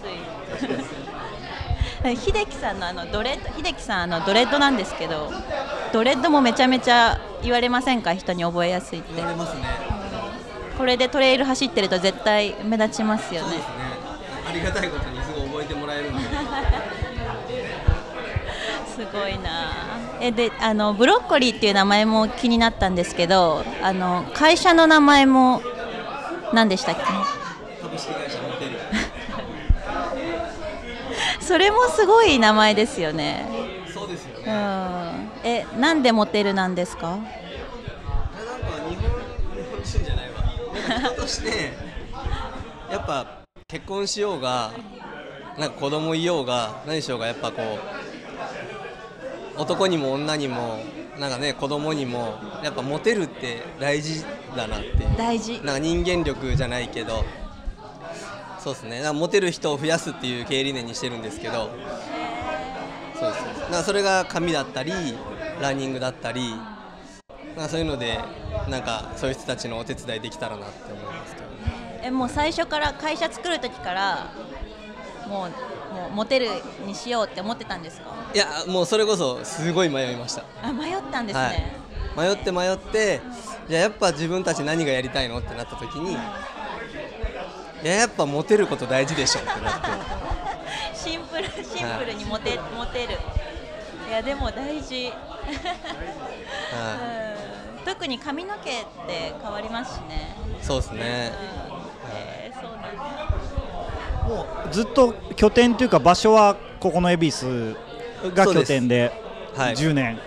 [2.06, 2.16] い。
[2.16, 5.30] 秀樹さんのあのドレッド秀樹さんあのドレッドなんですけど
[5.92, 8.14] ドレッドもめちゃめちゃ言われませんか？
[8.14, 9.14] 人に覚えやすいっい、て。
[9.16, 9.62] 言われますね。
[10.78, 13.56] これでトレイル走ってると絶対目立ちますよね。
[13.56, 13.62] ね。
[14.48, 16.20] ありがたいことにすごい覚えてもらえるんで。
[18.96, 19.50] すごいな
[20.20, 25.62] えであのブロッコリーっていう名前も気になったんですけどあの会社の名前も
[26.52, 27.02] 何でしたっけ？
[27.82, 28.78] 株式会社モテる。
[31.40, 33.46] それもすごい名前ですよね。
[33.92, 35.24] そうですよね、うなん。
[35.26, 37.00] んえなんでモテるなんですか？
[37.00, 37.18] か
[38.88, 39.02] 日本日
[39.72, 40.42] 本人じゃないわ。
[40.88, 41.72] なんか人として
[42.90, 44.72] やっぱ結婚しようが
[45.58, 47.78] なんか子供いようが何しようがやっぱこう
[49.56, 50.78] 男にも女にも
[51.18, 54.24] なんかね子供にもやっぱモテるって大事
[54.56, 54.88] だなって。
[55.16, 55.60] 大事。
[55.64, 57.24] なんか人間力じゃないけど。
[58.58, 59.00] そうですね。
[59.00, 61.70] なんかモテる人を増やすっていう経営理念にしてるんですけど。
[63.18, 63.60] そうです。
[63.62, 64.92] なんかそれが髪だったり
[65.60, 66.54] ランニングだったり。
[67.56, 68.18] なんかそういうので
[68.68, 71.46] なんかそういう人たちのお手伝いできたらなって思いますけど
[72.02, 74.32] えもう最初から会社作る時から
[75.28, 75.50] もう
[75.92, 76.48] もうモテる
[76.86, 78.10] にしようって思ってたんですか？
[78.34, 80.44] いやもうそれこそすごい迷いました。
[80.62, 81.80] あ迷ったんですね、
[82.16, 83.20] はい、迷って迷って
[83.68, 86.16] じゃあやっぱ自分たち何がやりたいのってなった時にい。
[87.82, 89.88] ややっぱモテること大事でしょってなって。
[90.94, 93.18] シンプルシンプルにモテ,、モテる。
[94.08, 95.06] いやでも大事、
[96.72, 96.96] は
[97.78, 97.84] うん。
[97.84, 101.32] 特に髪の毛って変わりますしね、いそうですね。
[101.74, 101.79] うん
[104.30, 107.76] もうずっと拠点というか場所はここの恵比寿
[108.34, 109.12] が拠点で
[109.56, 109.74] はい。
[109.74, 110.18] 10年、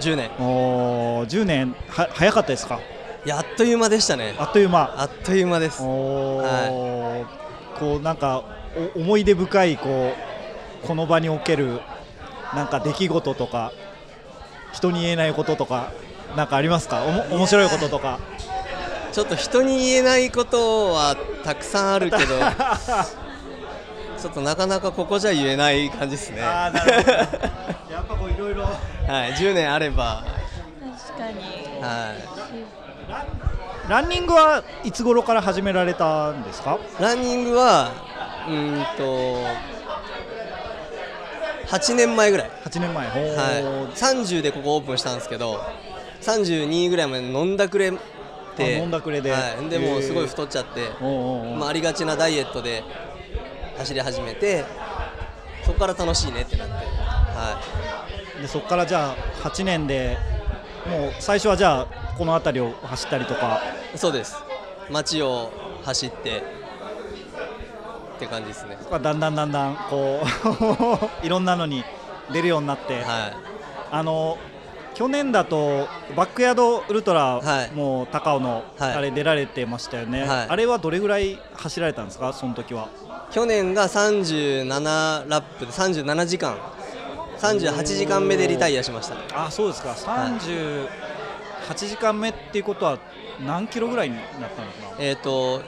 [0.00, 0.30] 10年。
[0.38, 1.74] おー10年。
[1.88, 2.80] は早かったですか？
[3.24, 4.34] いやあっという間でしたね。
[4.38, 4.94] あっという間。
[5.00, 5.82] あっという間です。
[5.82, 7.26] おー。
[7.78, 8.44] こうなんか
[8.94, 10.12] お思い出深いこ
[10.84, 11.80] うこの場における
[12.54, 13.72] なんか出来事とか
[14.72, 15.92] 人に言えないこととか
[16.36, 17.02] なんかありますか？
[17.04, 18.18] おも面白いこととか。
[19.10, 22.34] ちょっと人に言えないことはたくさんあるけど
[24.20, 26.42] ちょっとなかなかここじゃ言えない感じですね。
[26.42, 27.12] あーなるほど。
[27.94, 30.24] やっぱこういろいろはい10年あれば。
[31.06, 31.82] 確かに。
[31.82, 33.90] はい。
[33.90, 36.78] ランニングはいつ頃から始められたんですか？
[37.00, 37.90] ランニングは
[38.46, 39.44] うーんと
[41.68, 43.06] 8年前ぐらい、8年前。
[43.06, 43.14] はい、
[43.94, 45.62] 30でここオープンしたんですけど
[46.22, 47.92] 32ぐらいまで飲んだくれ
[48.58, 49.30] 飲んだくれで。
[49.30, 52.82] はい、でもすごい太っちゃって、おうおうおうまあ、ありがちなダイエットで
[53.78, 54.64] 走り始めて
[55.64, 57.60] そこから楽しいねってなって、は
[58.40, 59.16] でそこからじゃあ
[59.48, 60.18] 8年で
[60.88, 63.60] もう最初はじゃあこの辺りを走ったりとか。
[63.94, 64.36] い、そうです。
[64.90, 65.52] 街を
[65.84, 66.42] 走って
[68.16, 68.78] って感じですね。
[68.90, 70.22] だんだんだんだんこ
[71.22, 71.84] う いろんなのに
[72.32, 73.32] 出るようになって、は
[73.90, 74.38] あの
[74.94, 75.86] 去年だと
[76.16, 77.70] バックヤードウルトラはい。
[77.72, 78.94] も高尾のはい。
[78.94, 80.46] あれ出られてましたよね、はい。
[80.48, 82.32] あれはどれぐらい走られたんですか？
[82.32, 82.88] その時は。
[83.04, 84.68] い去年が37
[85.28, 86.56] ラップで37時間。
[87.38, 89.46] 38時間目でリタイアしました。
[89.46, 89.90] あそうですか。
[89.90, 90.88] 38
[91.74, 92.98] 時間目っていうことは
[93.46, 95.64] 何キロぐらいになったのかえっ、とな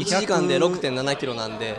[0.00, 1.76] 1時間で6.7キロなんで。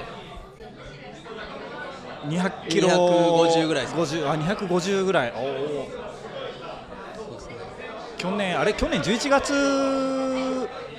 [2.27, 2.89] 200キロ。
[2.89, 5.33] 250ぐらいですか50あ250ぐらい。
[7.15, 7.55] そうですね。
[8.17, 8.73] 去年あれ？
[8.73, 9.53] 去年11月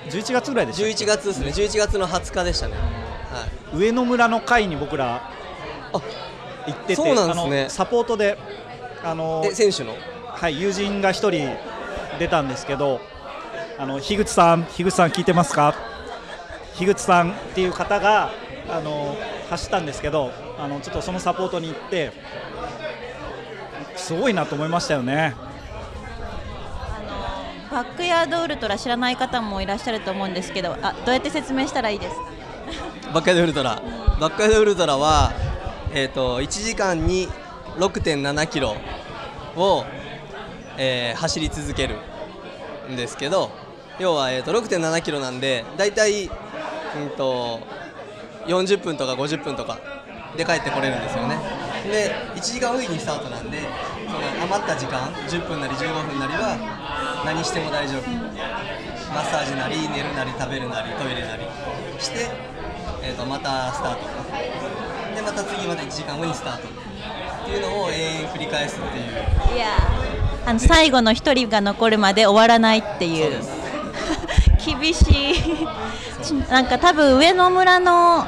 [0.09, 1.51] 11月ぐらいでしたっけ？11月ですね。
[1.51, 2.73] 11月の20日でしたね。
[2.73, 3.20] はい
[3.73, 5.21] 上野村の会に僕ら
[5.93, 6.01] あ
[6.67, 7.11] 行っててね。
[7.11, 8.37] あのサポートで
[9.03, 9.95] あのえ選手の？
[10.27, 11.57] はい、友人が1人
[12.19, 12.99] 出たんですけど
[13.77, 15.75] あの樋口さん樋口さん聞いてますか？
[16.75, 18.31] 樋口さんっていう方が
[18.69, 19.15] あの
[19.49, 22.11] 走ったんですけどあのちょっとそのサポートに行って
[23.95, 25.35] すごいなと思いましたよね。
[27.69, 32.21] あのバックヤードウルトラ知らない方もいらっしゃると思うんですけどあどうやって説明したらいいですか？
[33.13, 33.81] バックヤードウルトラ。
[34.21, 35.33] バックヤードウルトラは、
[35.93, 37.27] えー、と1時間に
[37.77, 38.77] 6.7キロ
[39.57, 39.83] を、
[40.77, 41.97] えー走り続ける
[42.89, 43.51] んですけど
[43.99, 47.59] 要は、えー、と6.7キロなんでだいたいうんと
[48.47, 49.77] 40分とか50分とか
[50.37, 51.37] で帰ってこれるんですよね。
[51.83, 58.09] で1時間おきにスタートなんでその余った時間10分なり15分なりは何しても大丈夫。
[59.13, 61.43] マッサージなり寝るなり食べるなりトイレなり
[61.99, 62.50] して、
[63.03, 65.15] えー、とまたスタート。
[65.15, 66.67] でまた次また1時間後にスタート。
[66.67, 69.55] っていうのを永遠繰り返すっていう。
[69.55, 73.41] いやーあの最後の一人が残るまで終わらないっていう。
[74.65, 75.35] 厳しい。
[76.23, 78.25] ちなんか多分上野村の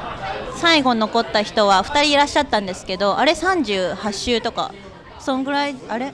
[0.56, 4.72] 最後残った人は2人いらっしゃったんですけどあれ38周とか
[5.20, 6.12] そんぐらいあれ？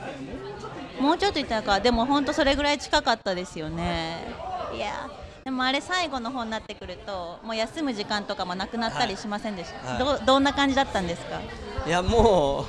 [1.01, 1.81] もうちょっといったか。
[1.81, 4.29] でも本当それぐらい近かったですよね。
[4.75, 5.09] いや
[5.51, 9.99] でもあれ最後の方になってくるともう休む時間とかもなくなったりしませんでした、はい。
[9.99, 11.41] どどんな感じだったんですか？
[11.85, 12.65] いやも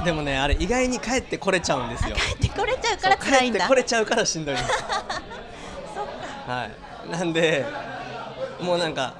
[0.00, 2.16] うでもねあれ意外に帰ってこれちゃうんですよ。
[2.16, 3.58] 帰ってこれちゃうから辛いんだ。
[3.58, 4.68] 帰ってこれちゃうからしんどいんです
[5.94, 6.06] そっ
[6.46, 6.50] か。
[6.50, 7.10] はい。
[7.10, 7.66] なんで
[8.62, 9.12] もうなんか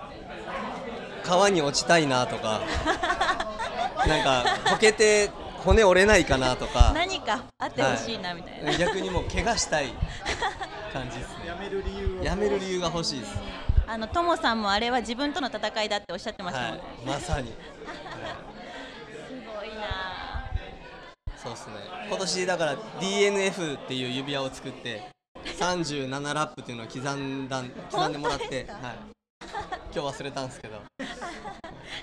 [1.22, 2.62] 川に落ちたいなとか
[4.08, 5.30] なんかこけて
[5.64, 6.92] 骨折れないかなとか。
[6.94, 8.78] 何かあってほしいなみたいな、はい。
[8.78, 9.92] 逆にもう怪我したい。
[10.92, 11.46] 感じですね。
[11.46, 13.32] やめる理由やめる理由が欲しいです。
[13.86, 17.06] あのトモさんもあれは自分との戦いだっておっしゃってましたもんはね、い。
[17.06, 17.48] まさに。
[17.48, 17.54] す
[19.46, 20.50] ごいな。
[21.36, 21.74] そうですね。
[22.08, 25.02] 今年だから DNF っていう指輪を作って
[25.44, 28.96] 37ラップっていうのを刻んだ刻んでもらって、はい、
[29.94, 30.80] 今日忘れたんですけど。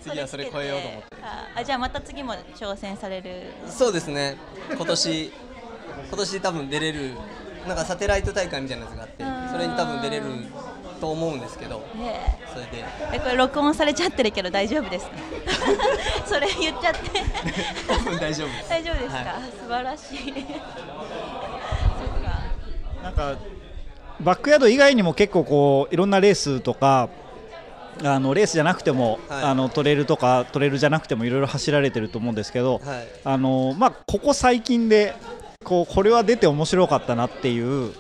[0.02, 1.08] 次はそれ超えようと思って。
[1.24, 3.52] ああじゃあまた次も挑戦される。
[3.68, 4.38] そうですね。
[4.76, 5.26] 今年
[6.10, 7.12] 今年多分出れる
[7.68, 10.24] なんかサテライト大会みたいなやつがあってそれに多分出れる
[11.00, 11.80] と思うんですけど。
[11.96, 12.86] ねそれで。
[13.14, 15.12] えこれ録音されちゃってるけど大丈夫ですか？
[16.26, 17.00] それ言っちゃって。
[17.88, 18.70] 多分大丈夫です。
[18.70, 19.26] 大丈夫ですか、はい。
[19.62, 20.18] 素晴らしい。
[20.18, 20.40] そ
[22.06, 23.04] っか。
[23.04, 23.36] なんか
[24.20, 27.10] バックヤード以外にも結構こういろんなレースとか
[28.04, 29.44] あのレースじゃなくても、はい。
[29.44, 33.08] あのトレイルとかトレイルじゃなくてもいろいろ走られてると思うんですけど、はい。
[33.24, 35.14] あのまあ、ここ最近で
[35.64, 37.94] こうこれは出て面白かったなっていう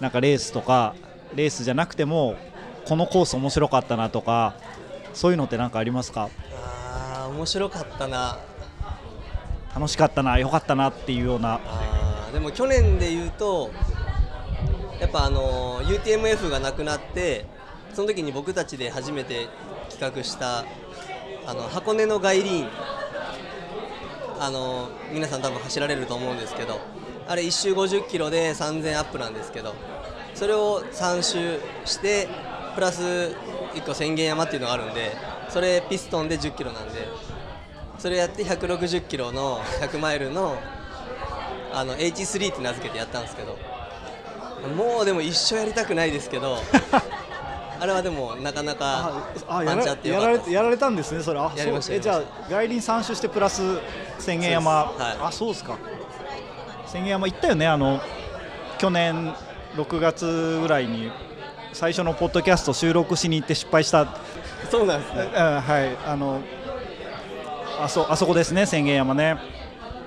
[0.00, 0.94] なんかレースとか
[1.34, 2.36] レースじゃなくても
[2.86, 4.54] このコース面白かったなとか
[5.12, 6.30] そういうのって何かありますか？
[6.54, 8.38] あー面白かったな。
[9.74, 11.60] 楽しかったな良かったなっていうような。
[12.32, 13.70] でも去年で言うと
[14.98, 17.44] やっぱあの UTMF がなくなって
[17.96, 19.48] その時に僕たちで初めて
[19.88, 20.66] 企画した
[21.46, 22.68] あの箱根の外輪
[24.38, 26.78] あの皆さん多分走られると思うんですけど
[27.26, 29.74] あれ1周50キロで3000アップなんですけど
[30.34, 32.28] それを3周して
[32.74, 33.00] プラス
[33.72, 35.16] 1個宣言山っていうのがあるんで
[35.48, 37.08] それピストンで10キロなんで
[37.98, 40.58] それやって160キロの100マイルの
[41.72, 43.56] あの H3 って名付けてやったんですけど
[44.76, 46.58] もうでも一生やりたくないですけど
[47.78, 49.12] あれはでもなかなか
[49.48, 53.62] あやらやかられやられたんですね、それあやりましたえじゃあ外輪3周してプラス
[54.18, 55.26] 千円山、はい。
[55.28, 55.76] あそうですか。
[56.86, 58.00] 千円山行ったよねあの
[58.78, 59.34] 去年
[59.76, 61.10] 6月ぐらいに
[61.72, 64.06] 最初のポッドキャスト収録しに行って失敗した、
[64.70, 65.22] そうなんですね。
[65.22, 65.96] うんはい。
[66.06, 66.40] あの
[67.78, 69.36] あそあそこですね千円山ね。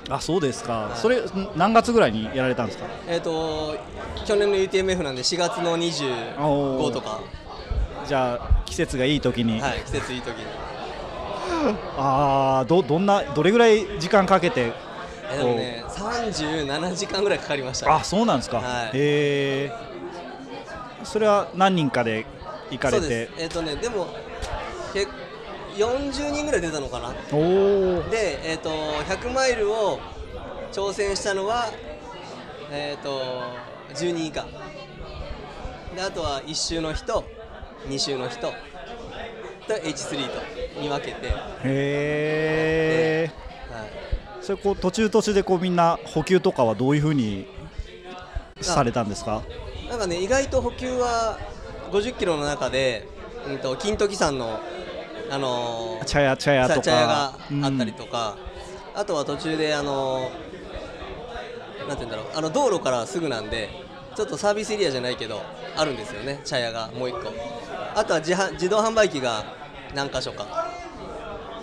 [0.10, 1.24] あそうですか、それん
[1.56, 2.86] 何月ぐらいにやられたんですか？
[3.08, 3.78] えっ、と
[4.26, 7.20] 去年の UTMF なんで4月のお25ーとか
[8.10, 10.45] じゃあ季節がいい時に、はい季節いい時に。
[11.95, 14.74] ああどどんなどれぐらい時間かけて
[15.32, 18.88] えでもね37時間ぐらいかかりました、ね、あそうなんですか、はい。
[18.88, 19.72] へえ
[21.04, 22.26] それは何人かで
[22.72, 23.30] 行かれて？
[23.38, 24.08] えっ、とねでも
[24.91, 25.08] け
[25.78, 27.13] 40人ぐらい出たのかな。
[27.32, 27.41] おお
[28.10, 30.00] で、えー、と100マイルを
[30.72, 31.67] 挑戦したのは、
[32.72, 33.43] えー、と
[33.93, 34.48] 10人以下。
[35.95, 37.24] であとは1周の人
[37.88, 38.54] 2周の人と
[39.67, 40.27] H3
[40.75, 43.32] とに分けて、はい、へえ
[44.42, 47.48] それこう途中途中でこうみんな補給とかはどういうふうに
[48.62, 49.44] されたんですか？
[49.90, 51.38] なんかね意外と補給は
[51.92, 53.08] 50キロの中で、
[53.48, 54.60] うん、と金時山の、
[55.30, 56.82] あのー茶屋茶屋とか。
[56.82, 58.38] 茶屋があったりとか、
[58.96, 60.32] あとは途中であの
[61.88, 62.25] なんて言うんだろう。
[62.36, 63.69] あの道路からすぐなんで
[64.15, 65.42] ちょっとサービスエリアじゃないけど
[65.75, 66.42] あるんですよね。
[66.44, 67.32] 茶屋がもう一個
[67.96, 69.44] あとは自販自動販売機が
[69.94, 70.46] 何箇所か。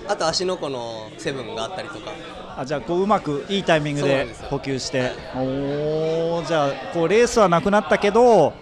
[0.09, 2.13] あと芦ノ湖のセブンがあったりとか。
[2.59, 5.13] あじゃあこううまくいいタイミングで補給して、はい。
[5.37, 8.55] おおじゃあこうレースはなくなったけど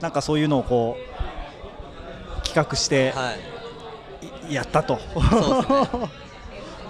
[0.00, 3.32] なんかそういうのをこう企画しては
[4.48, 4.52] い。
[4.52, 5.02] いやったと、ね。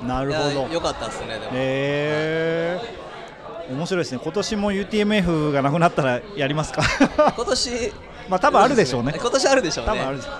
[0.06, 0.68] なるほど。
[0.74, 2.80] よかったですねでも、へえ
[3.70, 4.20] 面白いですね。
[4.22, 6.82] 今年も UTMF がなくなったらやりますか？
[7.34, 7.92] 今年
[8.28, 9.14] まあ多分あるでしょうね。
[9.20, 9.90] 今年あるでしょうね。
[9.92, 10.36] 多分あるでしょは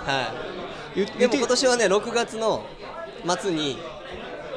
[0.97, 1.19] い。
[1.19, 2.65] でも今年はね6月の
[3.41, 3.79] 末に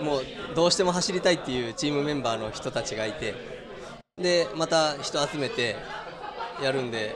[0.01, 0.23] もう
[0.55, 3.33] どうしても走りたいっていうチームメンバーの人たちがいて
[4.17, 5.75] でまた人集めて
[6.63, 7.15] やるんで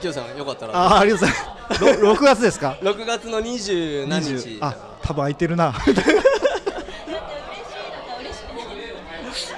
[0.00, 0.74] きよさんよかったら。
[0.76, 2.00] ああありがとうございます。
[2.00, 4.32] ろ 6月ですか？6月の20何日。
[4.34, 5.72] 20あ多分空いてるな。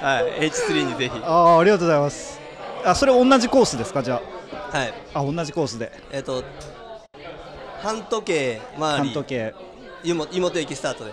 [0.01, 1.21] はい H3 にぜひ。
[1.23, 2.39] ああありがとうございます。
[2.83, 4.03] あそれ同じコースですか？
[4.03, 4.21] じゃ
[4.75, 4.93] はい。
[5.13, 5.89] ああ同じコースで。
[6.11, 6.43] えっ、と
[7.81, 9.05] 半時計回り。
[9.05, 9.55] 半時計。
[10.03, 11.11] 湯本湯本駅スタートで。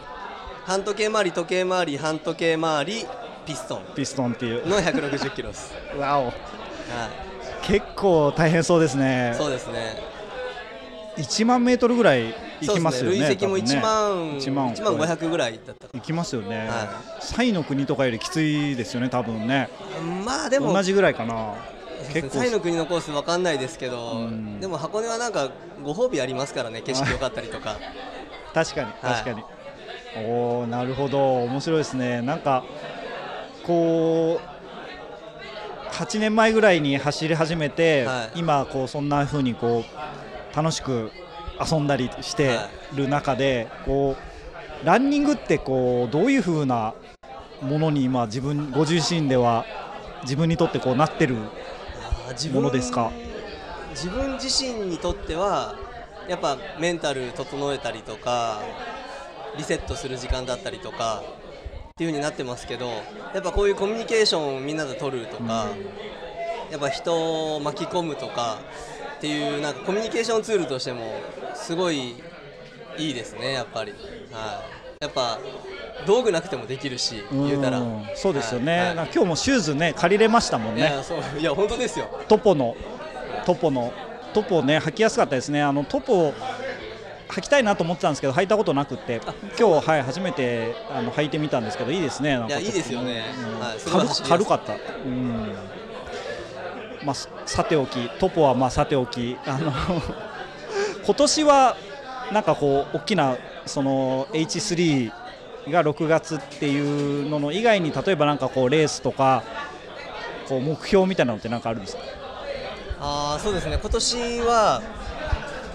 [0.64, 3.06] 半時計回り時計回り半時計回り
[3.46, 3.82] ピストン。
[3.94, 4.66] ピストンっていう。
[4.66, 6.26] の160キロです、わお。
[6.26, 6.32] は
[7.62, 9.30] 結構大変そうですね。
[9.32, 9.96] い、そうですね。
[11.18, 13.28] 1万メートルぐらい行きますよねね。
[13.28, 13.76] 累積も多分ね。
[13.76, 19.68] 1万1万1万500ぐらいだったか行きますよね、はサイの国とかよりきついですよね多分ね。
[20.00, 21.54] なまあでも同じぐらいかな
[22.12, 22.50] 結構。
[22.50, 24.61] の国のコースわかんないですけどうん。
[24.61, 25.50] でも箱根はなんか
[25.82, 27.76] ご褒美ありますからね景色良かったりとか。
[28.55, 29.14] 確かにはい。
[29.14, 29.42] 確かに、
[30.26, 31.42] おおなるほど。
[31.44, 32.22] 面白いですね。
[32.22, 32.64] なんか
[33.64, 38.38] こう8年前ぐらいに走り始めて、はい。
[38.38, 39.84] 今こうそんな風にこ
[40.53, 41.11] う楽しく
[41.70, 42.59] 遊んだりして
[42.94, 44.16] る中で、こ
[44.82, 46.94] うランニングってこうどういう風な
[47.62, 49.64] ものに今自分ご自身では
[50.22, 51.36] 自分にとってこうなってる
[52.52, 53.10] ものですか
[53.90, 55.76] 自分自身にとっては
[56.28, 58.62] やっぱメンタル整えたりとか
[59.56, 61.22] リセットする時間だったりとか
[61.92, 62.86] っていう風になってますけど
[63.34, 65.68] やっぱこういうコミュニケーションをみんなで取るとか、
[66.70, 68.60] やっぱ人を巻き込むとか
[69.18, 71.14] っていうなんかコミュニケーションツールとしても
[71.54, 72.14] すごい
[72.98, 73.92] いいですねやっぱり、
[74.32, 74.64] は
[75.00, 75.38] い、やっぱ
[76.07, 77.80] 道具なくてもできるし言うたら。
[77.80, 79.11] んそうですよね、はい。
[79.12, 80.93] 今日もシューズね借りれましたもんね。
[81.38, 82.09] いや本当ですよ。
[82.28, 82.76] トポの
[83.45, 83.93] トポの
[84.32, 85.62] トポね履きやすかったですね。
[85.62, 86.34] あのトポ
[87.28, 89.20] 履きたいなと思ってたんですけど履いたことなくって。
[89.59, 93.24] 今日はい初めてあの履いてみたんですけどいいですねいやいいですよね。
[94.28, 94.74] 軽かった。
[94.74, 95.55] うん。
[97.05, 99.36] まあささておきトポはまあさておき。
[99.47, 99.72] あの
[101.05, 101.76] 今年は
[102.32, 103.36] なんかこう大きな
[103.66, 105.12] その H3
[105.68, 109.42] が6月っていうのの以外に例えばなんかこうレースとか
[110.48, 112.02] こう目標みたいなのってなんかあるんですか？
[113.00, 113.78] あーそうですね。
[113.80, 114.82] 今年は、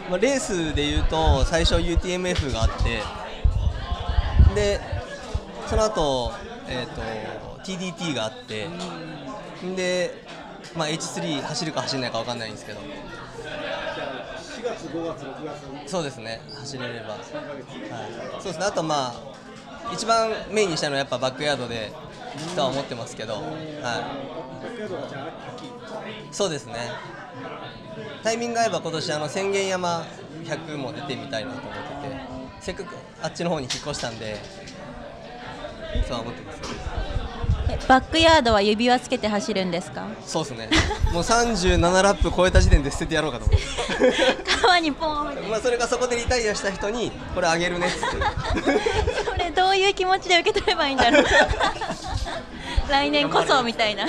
[0.10, 3.02] まあ、レースでいうと最初 UTMF があって
[4.56, 4.80] で
[5.68, 6.32] その後、
[6.70, 7.02] えー、と
[7.64, 8.68] TDT があって
[9.76, 10.24] で、
[10.76, 12.80] まあ、H3 走るか走らないか分かんないんですけど。
[12.80, 15.46] 4月、5月、6
[15.84, 15.92] 月。
[15.92, 16.42] そうですね。
[16.56, 17.20] 走れれば、はい、
[18.42, 18.66] そうですね。
[18.66, 19.14] あとまあ
[19.94, 21.92] 一番メインにしたのはやっぱバックヤードで
[22.56, 23.44] とは思ってますけど、はい、
[26.32, 26.76] そうですね。
[28.24, 30.06] タイミング合えば今年あの宣言山
[30.44, 31.74] 100も出てみたいなと思っ
[32.04, 32.16] てて
[32.60, 34.38] せっかくあっちの方に引っ越したんで
[36.08, 37.17] そう思ってます。
[37.88, 40.08] バックヤードは指輪つけて走るんですか？
[40.26, 40.70] そうですね。
[41.14, 43.66] もう37ラップ超えた時点で捨ててやろうかと思って。
[44.62, 47.98] 川にポーンまあそれがそこでリタイアした人にこれあげるねって。
[49.26, 51.26] それどういう気持ちで受け取ればいいんだろう。
[52.90, 54.06] 来年こそみたいな。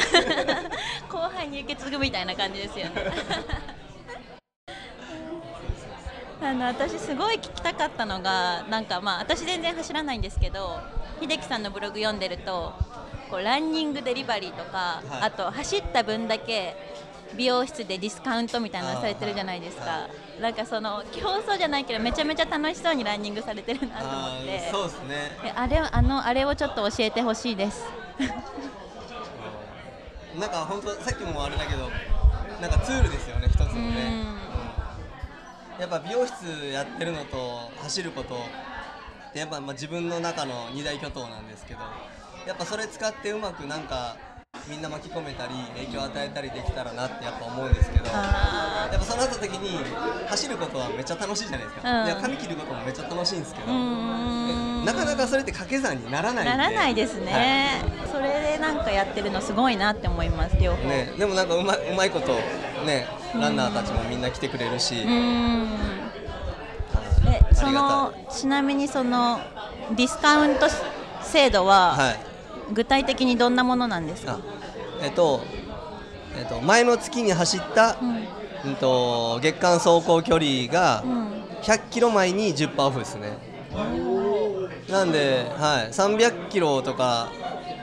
[1.11, 2.93] 後輩に受け継ぐみたいな感じですよね。
[6.41, 10.79] あの私すごい聞きたかったのがなんかまあ私全然走らないんですけど
[11.21, 12.73] 秀樹さんのブログ読んでると
[13.29, 15.22] こうランニングデリバリーとか、はい。
[15.22, 16.76] あと走った分だけ
[17.37, 20.09] 美容室でディスカウントみたいなのされてるじゃないですか、は
[20.41, 24.59] なんかその競争じゃないけどめちゃめちゃ楽しそうにランニングされてるなと思あって。
[24.59, 25.31] ーそうですね。
[25.45, 27.85] えあれあのあれをちょっと教えてほしいです。
[30.39, 31.91] なんか本当さっきもあれだけど
[32.61, 34.39] なんかツールですよね一つのね。
[35.79, 41.81] やっぱ美容室やってるのと走ることってやっぱまあ自分の中の二大巨頭なんですけど
[42.49, 44.16] やっぱそれ使ってうまくなんか
[44.70, 49.84] みんな巻き込めたり影響を与えたりできたらなってやっぱ思うんですけどやあっぱそうなった時に
[50.26, 52.07] 走ることはめっちゃ楽しいじゃないですか、うん。
[52.07, 56.57] いや髪切ることもめっちゃ楽しいんですけど、なかなかそれって掛け算にならないんで。
[56.57, 62.32] ならないですね、それでなんかやってるのすごいなって思います両方、ね、でもなんかうまいうまいこと、
[62.86, 65.07] ね、ランナーたちもみんな来てくれるし、え
[67.53, 69.38] そのがちなみにその
[69.94, 70.66] ディスカウント
[71.22, 72.28] 制度は、はい
[72.73, 74.33] 具体的にどんなものなんですか？
[74.35, 74.39] あ
[75.03, 75.41] えっと
[76.39, 78.29] えっと、前の月に走った、うん。
[78.71, 81.29] うん、と月間走行距離がうん。
[81.62, 83.37] 100キロ前に10%オフですね。
[84.89, 87.33] なんで、はい、300キロとか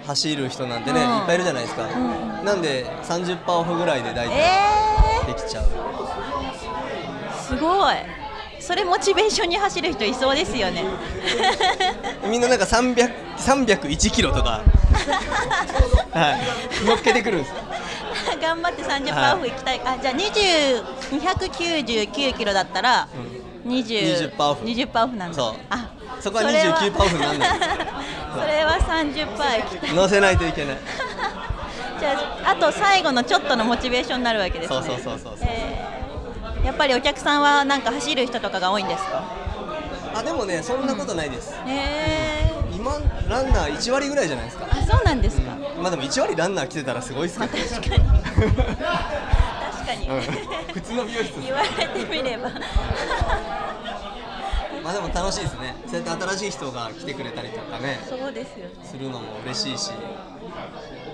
[0.05, 1.17] 走る人なんてね、うん。
[1.17, 7.95] いっぱいいるじゃないですか、んなんで30%オフぐらいで大体えできちゃう、ー、すごい
[8.65, 10.83] それモチベーションに走る人いそうですよね。
[12.27, 14.63] みんななんか300 301キロとか、
[16.11, 16.31] は
[16.81, 17.49] い、乗っけてくるんです。
[17.49, 17.55] よ
[18.41, 20.83] 頑張って30%オフ行きたい、あじゃあ20
[21.21, 23.07] 299キロだったら、
[23.67, 24.65] 20 20%オフ。
[24.65, 25.35] 20%オフなんだ。
[25.35, 25.53] そう。
[25.69, 25.89] あ
[26.19, 27.49] そこはそれは29%オフにならない。
[28.33, 29.93] それは30%行きたい。
[29.93, 30.77] 乗せないといけない。
[31.99, 32.11] じゃ
[32.45, 34.81] ああと最後のちょっとのモチベーションになるわけですね。
[34.81, 35.44] そうそうそうそう
[36.65, 39.23] やっぱりお客さんはなんか走る人とかが多いんですか？
[40.15, 42.93] あでもねそんなことないです、へえ今
[43.27, 48.05] ランナー1割ぐらいじゃないですか、あそうなんですか、まあでも1割ランナー来てたらすごいですけど、確かに。
[49.73, 50.21] 確かに、うん。
[50.73, 52.49] 普通の美容室言われてみれば。
[54.83, 55.75] まあでも楽しいですね。
[55.87, 57.99] そうやって新しい人が来てくれたりとかね。
[58.07, 58.71] そうですよね。
[58.83, 59.91] するのも嬉しいし。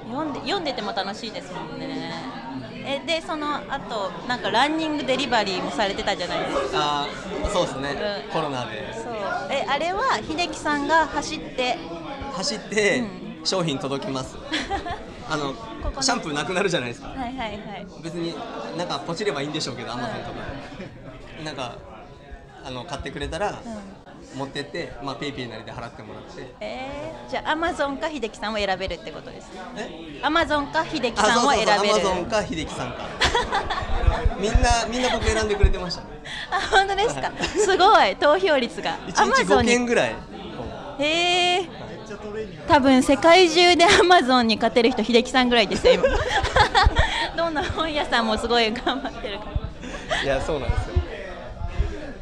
[0.09, 2.40] 読んで読んでても楽しいですもんね
[2.85, 7.03] えでそのあとなんかランニングデリバリーもされてたじゃないですか。
[7.03, 8.31] あーそうですね、うん。
[8.31, 8.93] コロナで。
[8.93, 9.13] そう。
[9.49, 11.77] えあれは秀樹さんが走って。
[12.33, 13.45] 走ってうん。
[13.45, 14.37] 商品届きます、
[15.27, 15.55] あの
[15.99, 17.07] シャンプーなくなるじゃないですか。
[17.07, 17.87] はいはいはい。
[18.03, 18.35] 別に
[18.77, 20.31] なんかポチればいいんでしょうけどアマゾンとか
[21.39, 21.43] で。
[21.43, 21.75] なんか
[22.63, 24.00] あの買ってくれたら、うん
[24.35, 26.53] 持ってってまあペイペイなりで払ってもらって。
[26.61, 29.61] えー、じゃあアマゾンか秀樹さんを選べるってことですね。
[29.77, 30.19] え？
[30.23, 31.73] アマゾンか秀樹あさんを選べる。
[31.73, 32.97] アマゾンか秀樹さんか。
[34.39, 34.59] みんな
[34.89, 36.01] みんな僕選んでくれてました。
[36.03, 36.07] ね
[36.51, 37.31] あ本当ですか？
[37.43, 38.97] すごい投票率が。
[39.07, 40.09] 1日5件ぐらい。
[40.11, 41.69] こへえ
[42.67, 46.03] 多分世界中でアマゾンに勝てる人秀樹さんぐらいですよ今。
[47.35, 50.21] どんな本屋さんもすごい頑張ってるから。
[50.21, 51.00] ういやそうなんですよ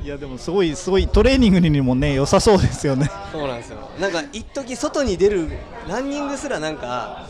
[0.01, 3.09] いやでもすごいすごいトレーニングにもね良さそうですよね。
[3.31, 3.77] そうなんですよ。
[3.99, 5.49] なんか一時外に出る
[5.87, 7.27] ランニングすらなんか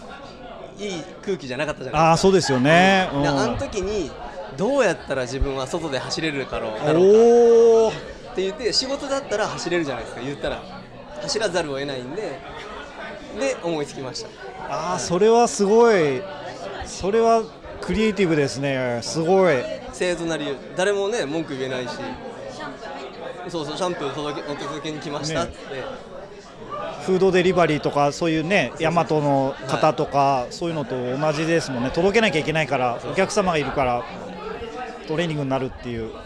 [0.78, 3.22] いい空気じゃなかったじゃないああそうですよね、うん。
[3.24, 4.11] であの時に
[4.55, 7.97] どうやったら自分は外で走れるかろうだろうか。
[8.32, 10.61] って言って仕事だったら走れるじゃないですか言ったら。
[11.22, 12.39] 走らざるを得ないんで
[13.39, 14.30] で思いつきました。
[14.70, 16.22] ああそれはすごい。
[16.86, 17.43] それは
[17.82, 18.99] クリエイティブですね。
[19.01, 19.55] すごい。
[19.91, 20.55] 正当な理由。
[20.78, 21.97] 誰もね文句言えないし
[23.49, 25.55] そうそうシャンプー届けお届けに来ましたって、
[27.05, 31.91] フードデリバリーとかそういうねヤマトの方とか、そういうのと同じですもんね。
[31.91, 34.03] 届けなきゃいけないからお客様がいるから
[35.07, 36.09] トレーニングになるっていう。
[36.09, 36.17] 考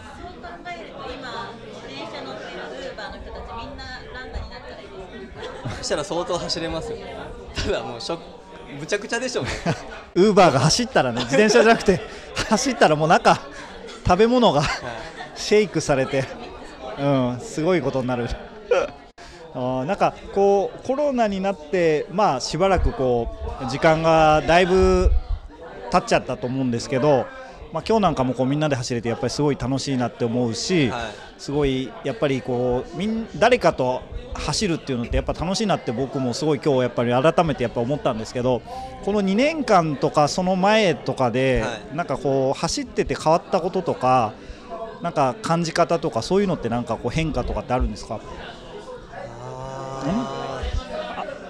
[0.66, 1.54] えると今
[1.88, 2.58] 電車乗ってる
[2.88, 5.74] ウーバーの人たちみんなランナーになったらいいですね。
[5.78, 6.98] そしたら相当走れますよ。
[7.54, 8.18] ただもうしょ
[8.78, 9.50] むちゃくちゃでしょうね。
[10.16, 12.00] ウーバーが走ったらね自転車じゃなくて
[12.48, 13.38] 走ったらもう中
[14.06, 14.62] 食べ物が
[15.34, 16.24] シェイクされて、
[16.98, 18.26] うん、すごいことになる。
[19.54, 23.28] あーなんかこうコロナになってまあしばらくこ
[23.62, 25.12] う時間がだいぶ
[25.92, 27.26] 経っちゃったと思うんですけど、
[27.72, 31.00] まあ、今日なんかもこうみんなで走れてやっぱりすごい楽しいなって思うし、はい。
[31.38, 34.02] すごいやっぱりこうみん誰かと
[34.34, 38.62] 走るっていうのってやっぱ楽しいなって僕もすごい今日やっぱり改めてやっぱ思ったんですけど
[39.04, 41.96] この2年間とかその前とかで、はい。
[41.96, 44.32] なんかこう走ってて変わったこととか
[45.02, 48.20] なんか感じ方とかそういうのってなんかこう変化とかってあるんですか？
[50.06, 50.34] あ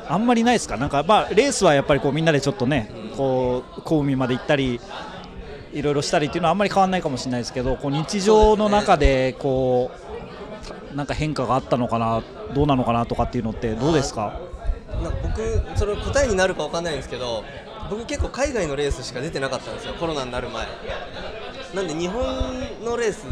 [0.09, 0.76] あんまりないですか？
[0.76, 4.80] なんかまあレースはやっぱりこうみんなでちょっとねこう小海まで行ったり
[5.72, 9.90] いろいろしたりっていうのはあんまり変わらないかもしれないですけどこう日常の中でこ
[10.92, 12.22] うなんか変化があったのかな
[12.55, 14.40] どうなのかなとかっていうのってどうですか
[15.22, 17.45] 僕それ答えになるかわかんないんですけど
[17.90, 20.66] 僕結構海外のレースしか出てなかったんですよコロナになる前
[21.74, 22.22] なんで日本
[22.84, 23.26] のレース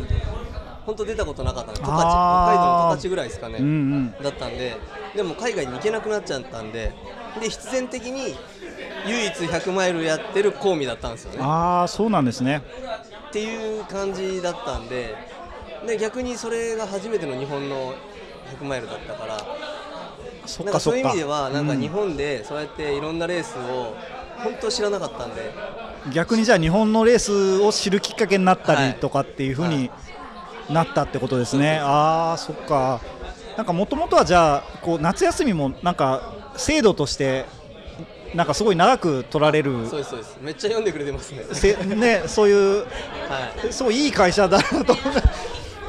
[0.85, 4.15] 本当出たことなかったんです十北海道の十勝ぐらいですかね、うんうん。
[4.23, 4.77] だったんで
[5.15, 6.93] でも海外に行けなくなっちゃったんで
[7.41, 8.37] で必然的に
[9.07, 11.39] 唯一100マイルやってるコウミだったんですよね。
[11.41, 12.63] ああそうなんですね。
[13.29, 15.15] っていう感じだったんで
[15.87, 17.95] で逆にそれが初めての日本の
[18.61, 19.37] 100マイルだったから
[20.65, 23.95] なんかそういう意味ではなんか日本でそうやっていろんなレースを
[24.43, 25.53] 本当知らなかったんで
[25.87, 29.91] うん逆にじゃあ日本のレースを知るきっかけになったはいりとかっていうふうに
[30.71, 33.01] なったってことですね、ああそっか。
[33.57, 37.45] なんかもともとはじゃあこう夏休みもなんか制度として
[38.35, 40.39] なんかすごい長く取られるそうですそうです。
[40.41, 41.45] めっちゃ読んでくれてますね。
[41.53, 42.85] せねそういうは
[43.69, 43.73] い。
[43.73, 44.95] すごいいい会社だなと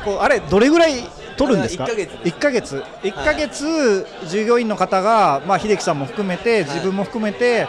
[0.03, 1.03] こうあれどれぐらい
[1.37, 1.85] 取るんですか？
[1.85, 2.85] あれは1ヶ月です。
[3.05, 3.13] 1ヶ月。
[3.13, 7.67] 一ヶ月従業員の方がまあ秀樹さんも含めて自分も含めて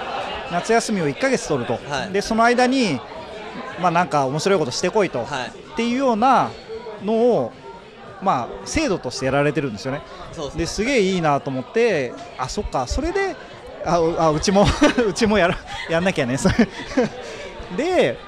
[0.54, 2.12] 夏休みを1ヶ月取ると、はい。
[2.12, 3.00] でその間に
[3.80, 5.48] まあなんか面白いことしてこいと、はい。
[5.48, 6.50] っていうような
[7.02, 7.52] のを
[8.22, 10.02] まあ制度としてやられてるんですよね。
[10.56, 12.86] ですげえいいなと思ってあそっか。
[12.86, 13.36] それで
[13.84, 14.64] あうあうちも
[15.08, 15.58] うちもやら
[15.90, 16.38] やんなきゃね。
[16.38, 16.54] そ れ
[17.76, 18.18] で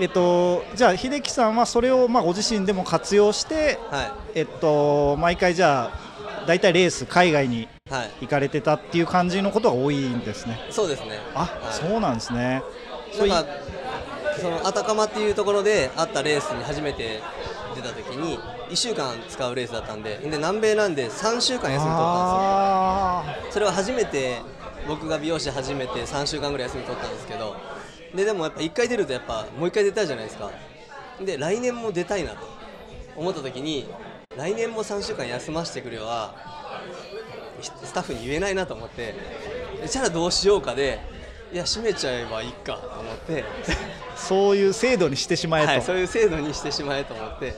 [0.00, 6.03] えっとじゃあ秀樹さんはそれをまあご自身でも活用してはえっと毎回じゃあ
[6.46, 7.68] 大体レース海外に
[8.20, 10.58] 行かれてたっていう感じのことが多いんですね。
[10.70, 11.18] そうですね。
[11.34, 11.72] あ、はい。
[11.72, 12.62] そうなんですね。
[13.18, 13.46] なんか
[14.40, 17.20] そのアタカマっていうところであったレースに初めて
[17.76, 18.38] 出た時に
[18.68, 22.38] 1週間使うレースだったんでで南米なんで3週間休み取ったんですよ。
[22.40, 24.40] あそれは初めて
[24.88, 27.54] 僕が美容師始めて3週間ぐらい休み取ったんですけど
[28.14, 30.50] ででもやっぱ1回出るとやっぱもう1回出たいじゃないですか。
[31.24, 32.38] で来年も出たいなと
[33.16, 33.86] 思った時に
[34.36, 36.34] 来年も3週間休ませてくれは
[37.60, 39.14] ひスタッフに言えないなと思って
[39.80, 41.00] でじゃあどうしようかで
[41.52, 43.44] いや閉めちゃえばいいかと思って、ー
[44.16, 47.54] そういう制度にしてしまえと、はい、そういう制度にしてしまえと思って、はい、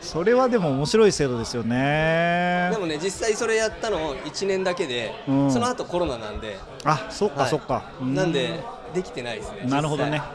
[0.00, 2.70] それはでも面白い制度ですよね。
[2.72, 5.52] でもね実際それやったの1年だけで、うん。
[5.52, 6.56] その後コロナなんで。
[6.84, 8.58] あそっかはいそっか、うなんで
[8.94, 10.18] できてないですねなるほどね。
[10.18, 10.26] は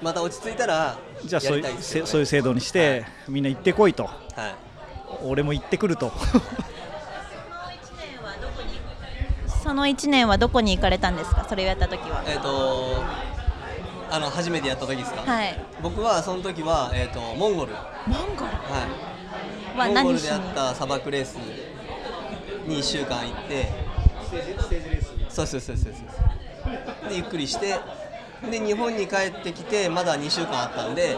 [0.00, 2.06] い、また落ち着いたらじゃあそういうやりたいですけどね。
[2.06, 4.04] せそういう制度にして、みんな行ってこいと。
[4.04, 4.14] はい。
[5.24, 6.12] 俺も行ってくると。
[9.62, 11.44] その1年はどこに行かれたんですか？
[11.48, 12.22] それをやった時は。
[12.26, 13.02] えっ、と
[14.10, 15.64] あの初めてやった時ですか、はい。
[15.82, 18.50] 僕はその時は、えー、とモンゴル、はモンゴル？
[18.50, 18.54] い、
[19.78, 21.36] はモンゴルでやった砂漠レース
[22.66, 23.90] に1週間行って。
[25.28, 26.00] そうそうそうそうそ
[27.06, 27.74] うでゆっくりして
[28.48, 31.16] で日本に帰ってきてまだ2週間あったんで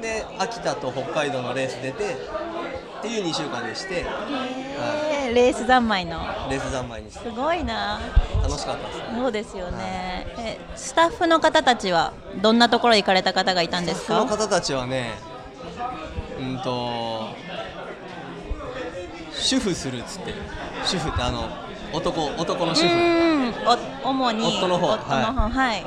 [0.00, 2.16] で秋田と北海道のレース出て
[2.98, 6.22] っていう2週間でして、はえーレース三昧の。
[6.48, 8.00] い、レース三昧にすごいな。
[8.42, 8.98] 楽しかったです。
[8.98, 15.12] ねそうですよね、えスタッフの方たちはどんなところ行かれた方がいたんですそのか方たちはね
[16.38, 17.28] うんと
[19.32, 20.34] 主婦するっつって
[20.84, 21.48] 主婦ってあの
[21.94, 22.88] 男男のう主婦。
[24.04, 25.82] お主に夫の方夫の方はい、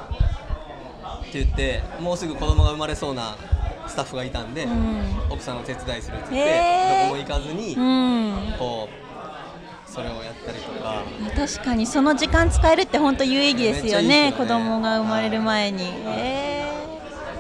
[1.32, 3.36] て言ってもうすぐ子供が生まれそうな
[3.88, 5.04] スタッフがいたんで、うん。
[5.30, 8.56] 奥さんの手伝いするっつって、どこも行かずに、うん。
[8.58, 11.04] こうそれをやったりとか。
[11.36, 15.84] 確かにその時間使えるって本当有意義ですよねいい子供が生まれる前に。
[16.06, 16.66] え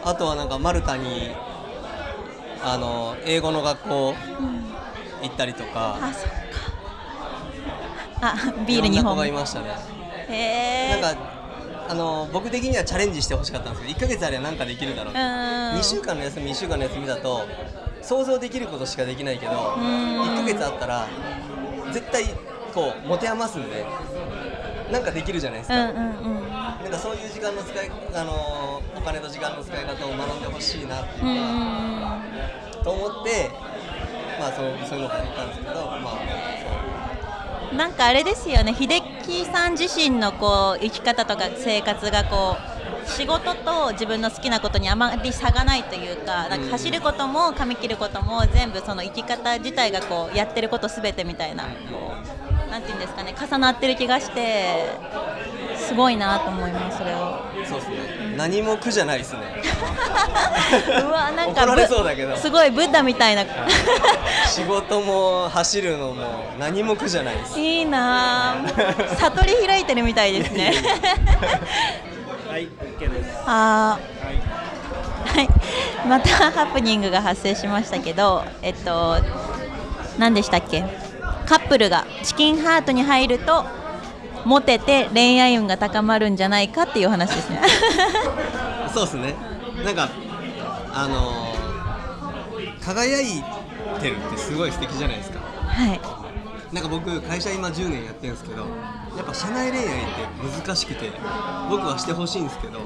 [0.04, 1.32] あとはなんかマルタに
[2.64, 4.16] あの英語の学校
[5.22, 5.98] 行ったりとか。
[6.02, 6.38] あそっか
[8.22, 9.68] あビール2いろんな子本がいましたね。
[10.30, 10.34] へ
[10.98, 11.02] え。
[11.02, 11.22] なんか
[11.90, 15.14] あの僕的にはチャレンジしてほしかったんですけど1ヶ月あれば何かできるだろう。
[15.14, 15.20] うん。
[15.80, 17.48] 2週間の休み1週間の休みだと
[18.02, 19.56] 想像できることしかできないけどん。
[19.56, 21.08] 1ヶ月あったら
[21.92, 22.26] 絶対
[22.74, 23.86] こう持て余すんで
[24.92, 26.00] なんかできるじゃないですか、うんうんう
[26.46, 26.50] ん。
[26.50, 32.16] なんかそういう時間の使いあのお金と時間の使い方を学んでほしいなっていううんうか、
[32.82, 32.84] ん。
[32.84, 33.50] と思って
[34.40, 36.57] まあそうそういうのが言ったんですけどまあうん
[37.74, 38.74] なんかあれですよね。
[38.74, 38.88] 秀
[39.24, 42.58] 樹さん自身のこう生き方とか生活がこ
[43.06, 52.14] う仕事と自分の好きなことにあまり差がないというかなんか走ることも髪切ることも全部その生き方自体がこうやってることすべてみたいなこ
[52.68, 54.98] うなんていうんですかね重なってる気がして
[55.78, 57.40] すごいなと思いますそれを。
[57.66, 59.40] そうですね何も苦じゃないですね。
[61.04, 62.36] うわなんか怒られそうだけど。
[62.38, 63.44] すごいブッダみたいな。
[64.48, 67.60] 仕事も走るのも何も苦じゃないです。
[67.60, 68.54] いいな。
[68.54, 68.56] あ
[69.20, 70.74] 悟り開いてるみたいですね。
[72.50, 72.68] はい
[73.00, 73.38] OK です。
[73.46, 75.38] あー。
[75.38, 75.50] はい。
[76.08, 79.18] またハプニングが発生しましたけどえっと
[80.18, 80.84] 何でしたっけ？
[81.46, 83.66] カップルがチキンハートに入ると
[84.48, 87.62] モテて恋愛運が高まるんじゃないかっていう話ですね。
[88.94, 89.36] そうですね。
[89.86, 90.10] なんか
[90.94, 91.58] あのー
[92.88, 93.44] 輝い
[94.00, 95.40] てるってすごい素敵じゃないですか。
[95.40, 96.00] はい。
[96.74, 98.62] なんか僕会社今10年やってるんですけど
[99.16, 101.12] やっぱ社内恋愛って難しくて
[101.70, 102.80] 僕はしてほしいんですけど。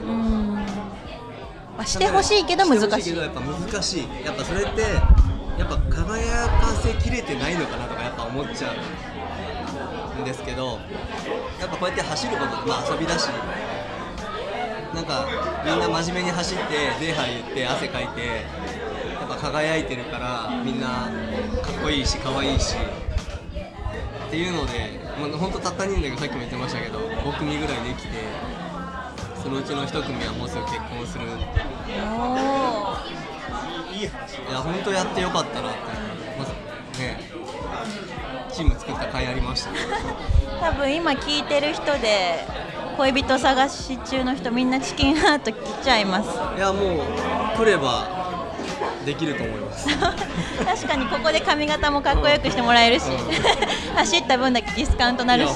[1.86, 3.16] してほしいけど難しい。
[3.18, 4.08] やっぱ難しい。
[4.26, 8.76] やっぱそれってやっぱ輝かせきれてないのかなとかやっぱ思っちゃう
[10.20, 10.80] んですけど
[11.60, 13.28] やっぱこうやって走ることでまあ遊びだし
[14.94, 15.26] なんか
[15.66, 16.64] みんな真面目に走って
[17.06, 20.88] 礼拝言って汗かいてやっぱ輝いてるからみんな
[21.62, 22.76] かっこいいし可愛いし
[24.28, 28.10] っていうのでもう本当たった2年だけどさっきも言ってましたけど5組ぐらいできて
[29.42, 31.26] そのうちの1組はもうすぐ結婚する。
[33.92, 34.10] いや
[34.60, 35.80] 本当やってよかったなって
[36.40, 36.52] まず
[37.00, 37.20] ね
[38.62, 39.80] チーム作った甲斐ありましたね。
[40.62, 42.46] 多分今聞いてる人で
[42.98, 46.30] 恋人探し中の人みんなチキンハート来ちゃいます。
[46.58, 48.08] いやもう来れば
[49.04, 49.88] できると思います。
[50.64, 53.06] 確かにここで髪型もかっこよくしてもらえるし、
[53.96, 55.54] 走った分だけディスカウントなるし。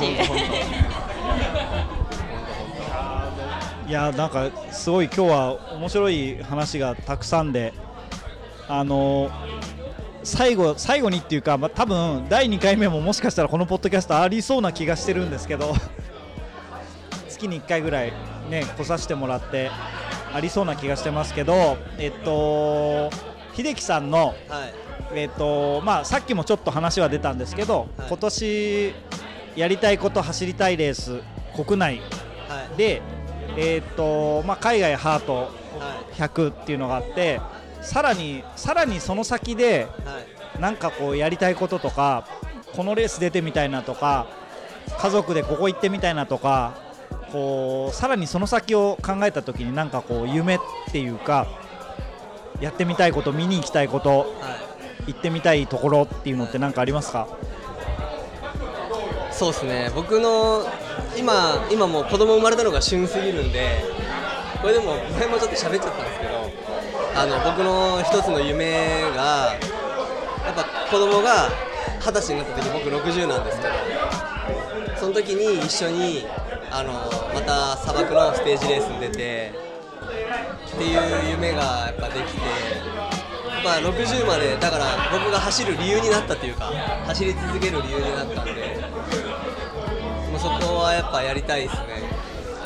[3.88, 7.72] いやなんかすごい今日は面白い話がたくさんで
[8.68, 9.30] あの
[10.26, 15.74] 最後最後にっていうか、まあ、多分第2回目ももしかしたらこのポッドキャストありそうな気がしてるんですけど
[17.30, 18.14] 月に1回ぐらい
[18.50, 19.70] ね来させてもらって
[20.34, 23.10] ありそうな気がしてますけどえっと
[23.56, 24.86] 秀樹さんのはい。
[25.14, 28.08] えっとまあ、さっきもちょっと話は出たんですけど、はい。
[28.08, 28.94] 今年
[29.56, 31.20] やりたいこと走りたいレース
[31.56, 32.02] 国内。
[32.50, 32.78] はい。
[32.78, 33.02] で、
[33.56, 37.40] えっとまあ、海外ハートは100っていうのがあって
[37.86, 40.62] さらにさらにその先でいはい。
[40.62, 42.28] なんかこうやりたいこととか
[42.76, 44.28] このレース出てみたいなとか
[45.00, 46.74] 家族でここ行ってみたいなとか
[47.32, 50.60] こうさらにその先を考えた時になんかこう夢っ
[50.92, 51.48] ていうか
[52.62, 54.28] やってみたいこと見に行きたいことはい。
[55.08, 57.28] 行ってみたいところっていうのって何かありますか？
[59.32, 59.92] そうですね。
[59.94, 60.66] 僕の
[61.16, 63.84] 今今もう子供生まれたのが旬すぎるんで
[64.62, 66.35] これでも前もちょっと喋っちゃったんですけど
[67.18, 69.56] あの僕の一つの夢が
[70.46, 71.50] やっぱ子供が
[72.00, 73.74] 二十歳になった時僕60なんですけど
[75.00, 76.26] その時に一緒に
[76.70, 76.92] あの
[77.34, 79.54] また砂漠のステージレースに出て
[80.76, 82.40] っていう夢がやっぱできて
[83.64, 86.66] まあ60までだから僕が走る理由になったというか
[87.08, 88.52] 走り続ける理由になったんで
[90.32, 92.04] もうそこはやっぱやりたいですね。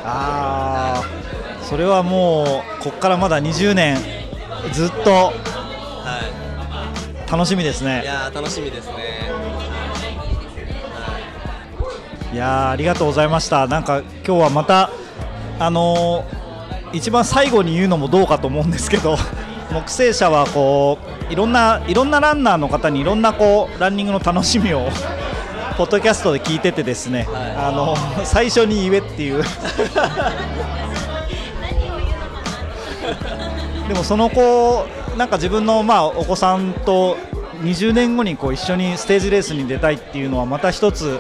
[0.04, 4.18] ああそれはもうこっからまだ20年。
[4.72, 5.12] ずっと。
[5.12, 5.32] は
[7.30, 8.93] 楽しみですいいねやー楽しみですね。
[12.34, 12.36] い。
[12.36, 13.68] やーありがとうございました。
[13.68, 14.89] なんか今日はまた
[15.60, 16.39] あのー
[16.91, 19.16] 一番最後に言うのもどうかと思うんですけど
[19.72, 20.97] 木星社はこ
[21.30, 24.89] ういろんないろんなランナーの方にいろんなこうランニングの楽しみを
[25.78, 27.68] ポッドキャストで聞いててですね、はい。
[27.68, 29.43] あの最初に言えっていう
[33.89, 34.85] でもその子
[35.17, 37.17] なんか自分のまあお子さんと
[37.63, 41.19] 20年後にこう一緒にステージレースに出たいっていうのはまた一つ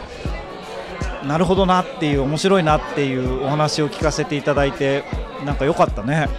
[1.25, 5.03] なるほどなっていう面白いなっていうお話を聞かせていただいて
[5.45, 6.29] なんか良かったね。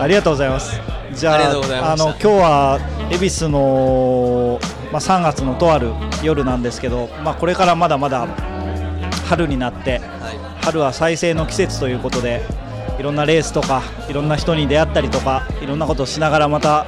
[0.00, 0.80] ありがとうございます。
[1.12, 2.80] じゃああの今日は
[3.10, 4.58] 恵比寿の、
[4.90, 5.92] まあ、3月のとある
[6.22, 8.26] 夜なんですけど、まあ、これからまだまだ
[9.26, 10.35] 春になってはい
[10.66, 12.42] 春は再生の季節ということで
[12.98, 16.86] いろんなレースとかいろんな人に出会ったりとかいろんなことをしながらまた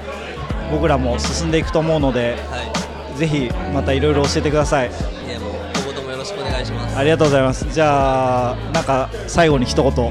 [0.73, 4.91] 僕らも進んでいくと思うのではぜひまたいろいろ教えてくださいい。
[4.91, 6.97] いやもう今後ともよろしくお願いします。
[6.97, 7.69] ありがとうございます。
[7.71, 9.93] じゃあなんか最後に一言。
[9.95, 10.03] 二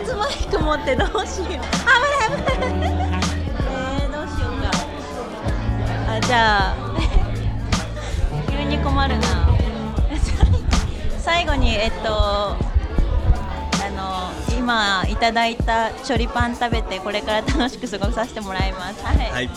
[0.00, 1.48] つマイク持ってどうしよう。
[1.48, 1.62] 危ない
[2.36, 3.20] 危ない。
[3.70, 4.70] えー、どうしようか。
[6.16, 6.76] あじゃあ
[8.50, 9.35] 急に困るな
[11.26, 12.56] 最後にえっとあ
[13.90, 19.04] の今いただいたチョリパン食べてこれから楽しく過ごさせてもらいます。
[19.04, 19.50] はい、はい。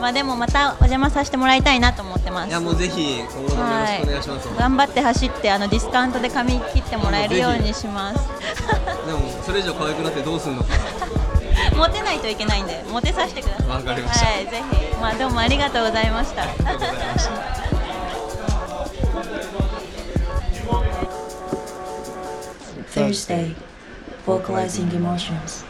[0.00, 2.48] まあでもまたお邪魔させてもらいたいなと思ってます。
[2.48, 8.28] いやもうぜひ今後ともよろしくお願いします、頑張って走ってあのディスカウントで髪切ってもらえるようにします。
[9.04, 10.68] でもそれ以上可愛くなってどうすんのか。
[11.76, 13.68] モテないといけないんでモテさせてください。
[13.68, 14.26] わかりました。
[14.26, 14.96] はいぜひ。
[15.00, 16.42] まあどうもありがとうございました。
[16.42, 17.65] ありがとうございました
[22.96, 23.54] Thursday,
[24.24, 25.64] vocalizing emotions.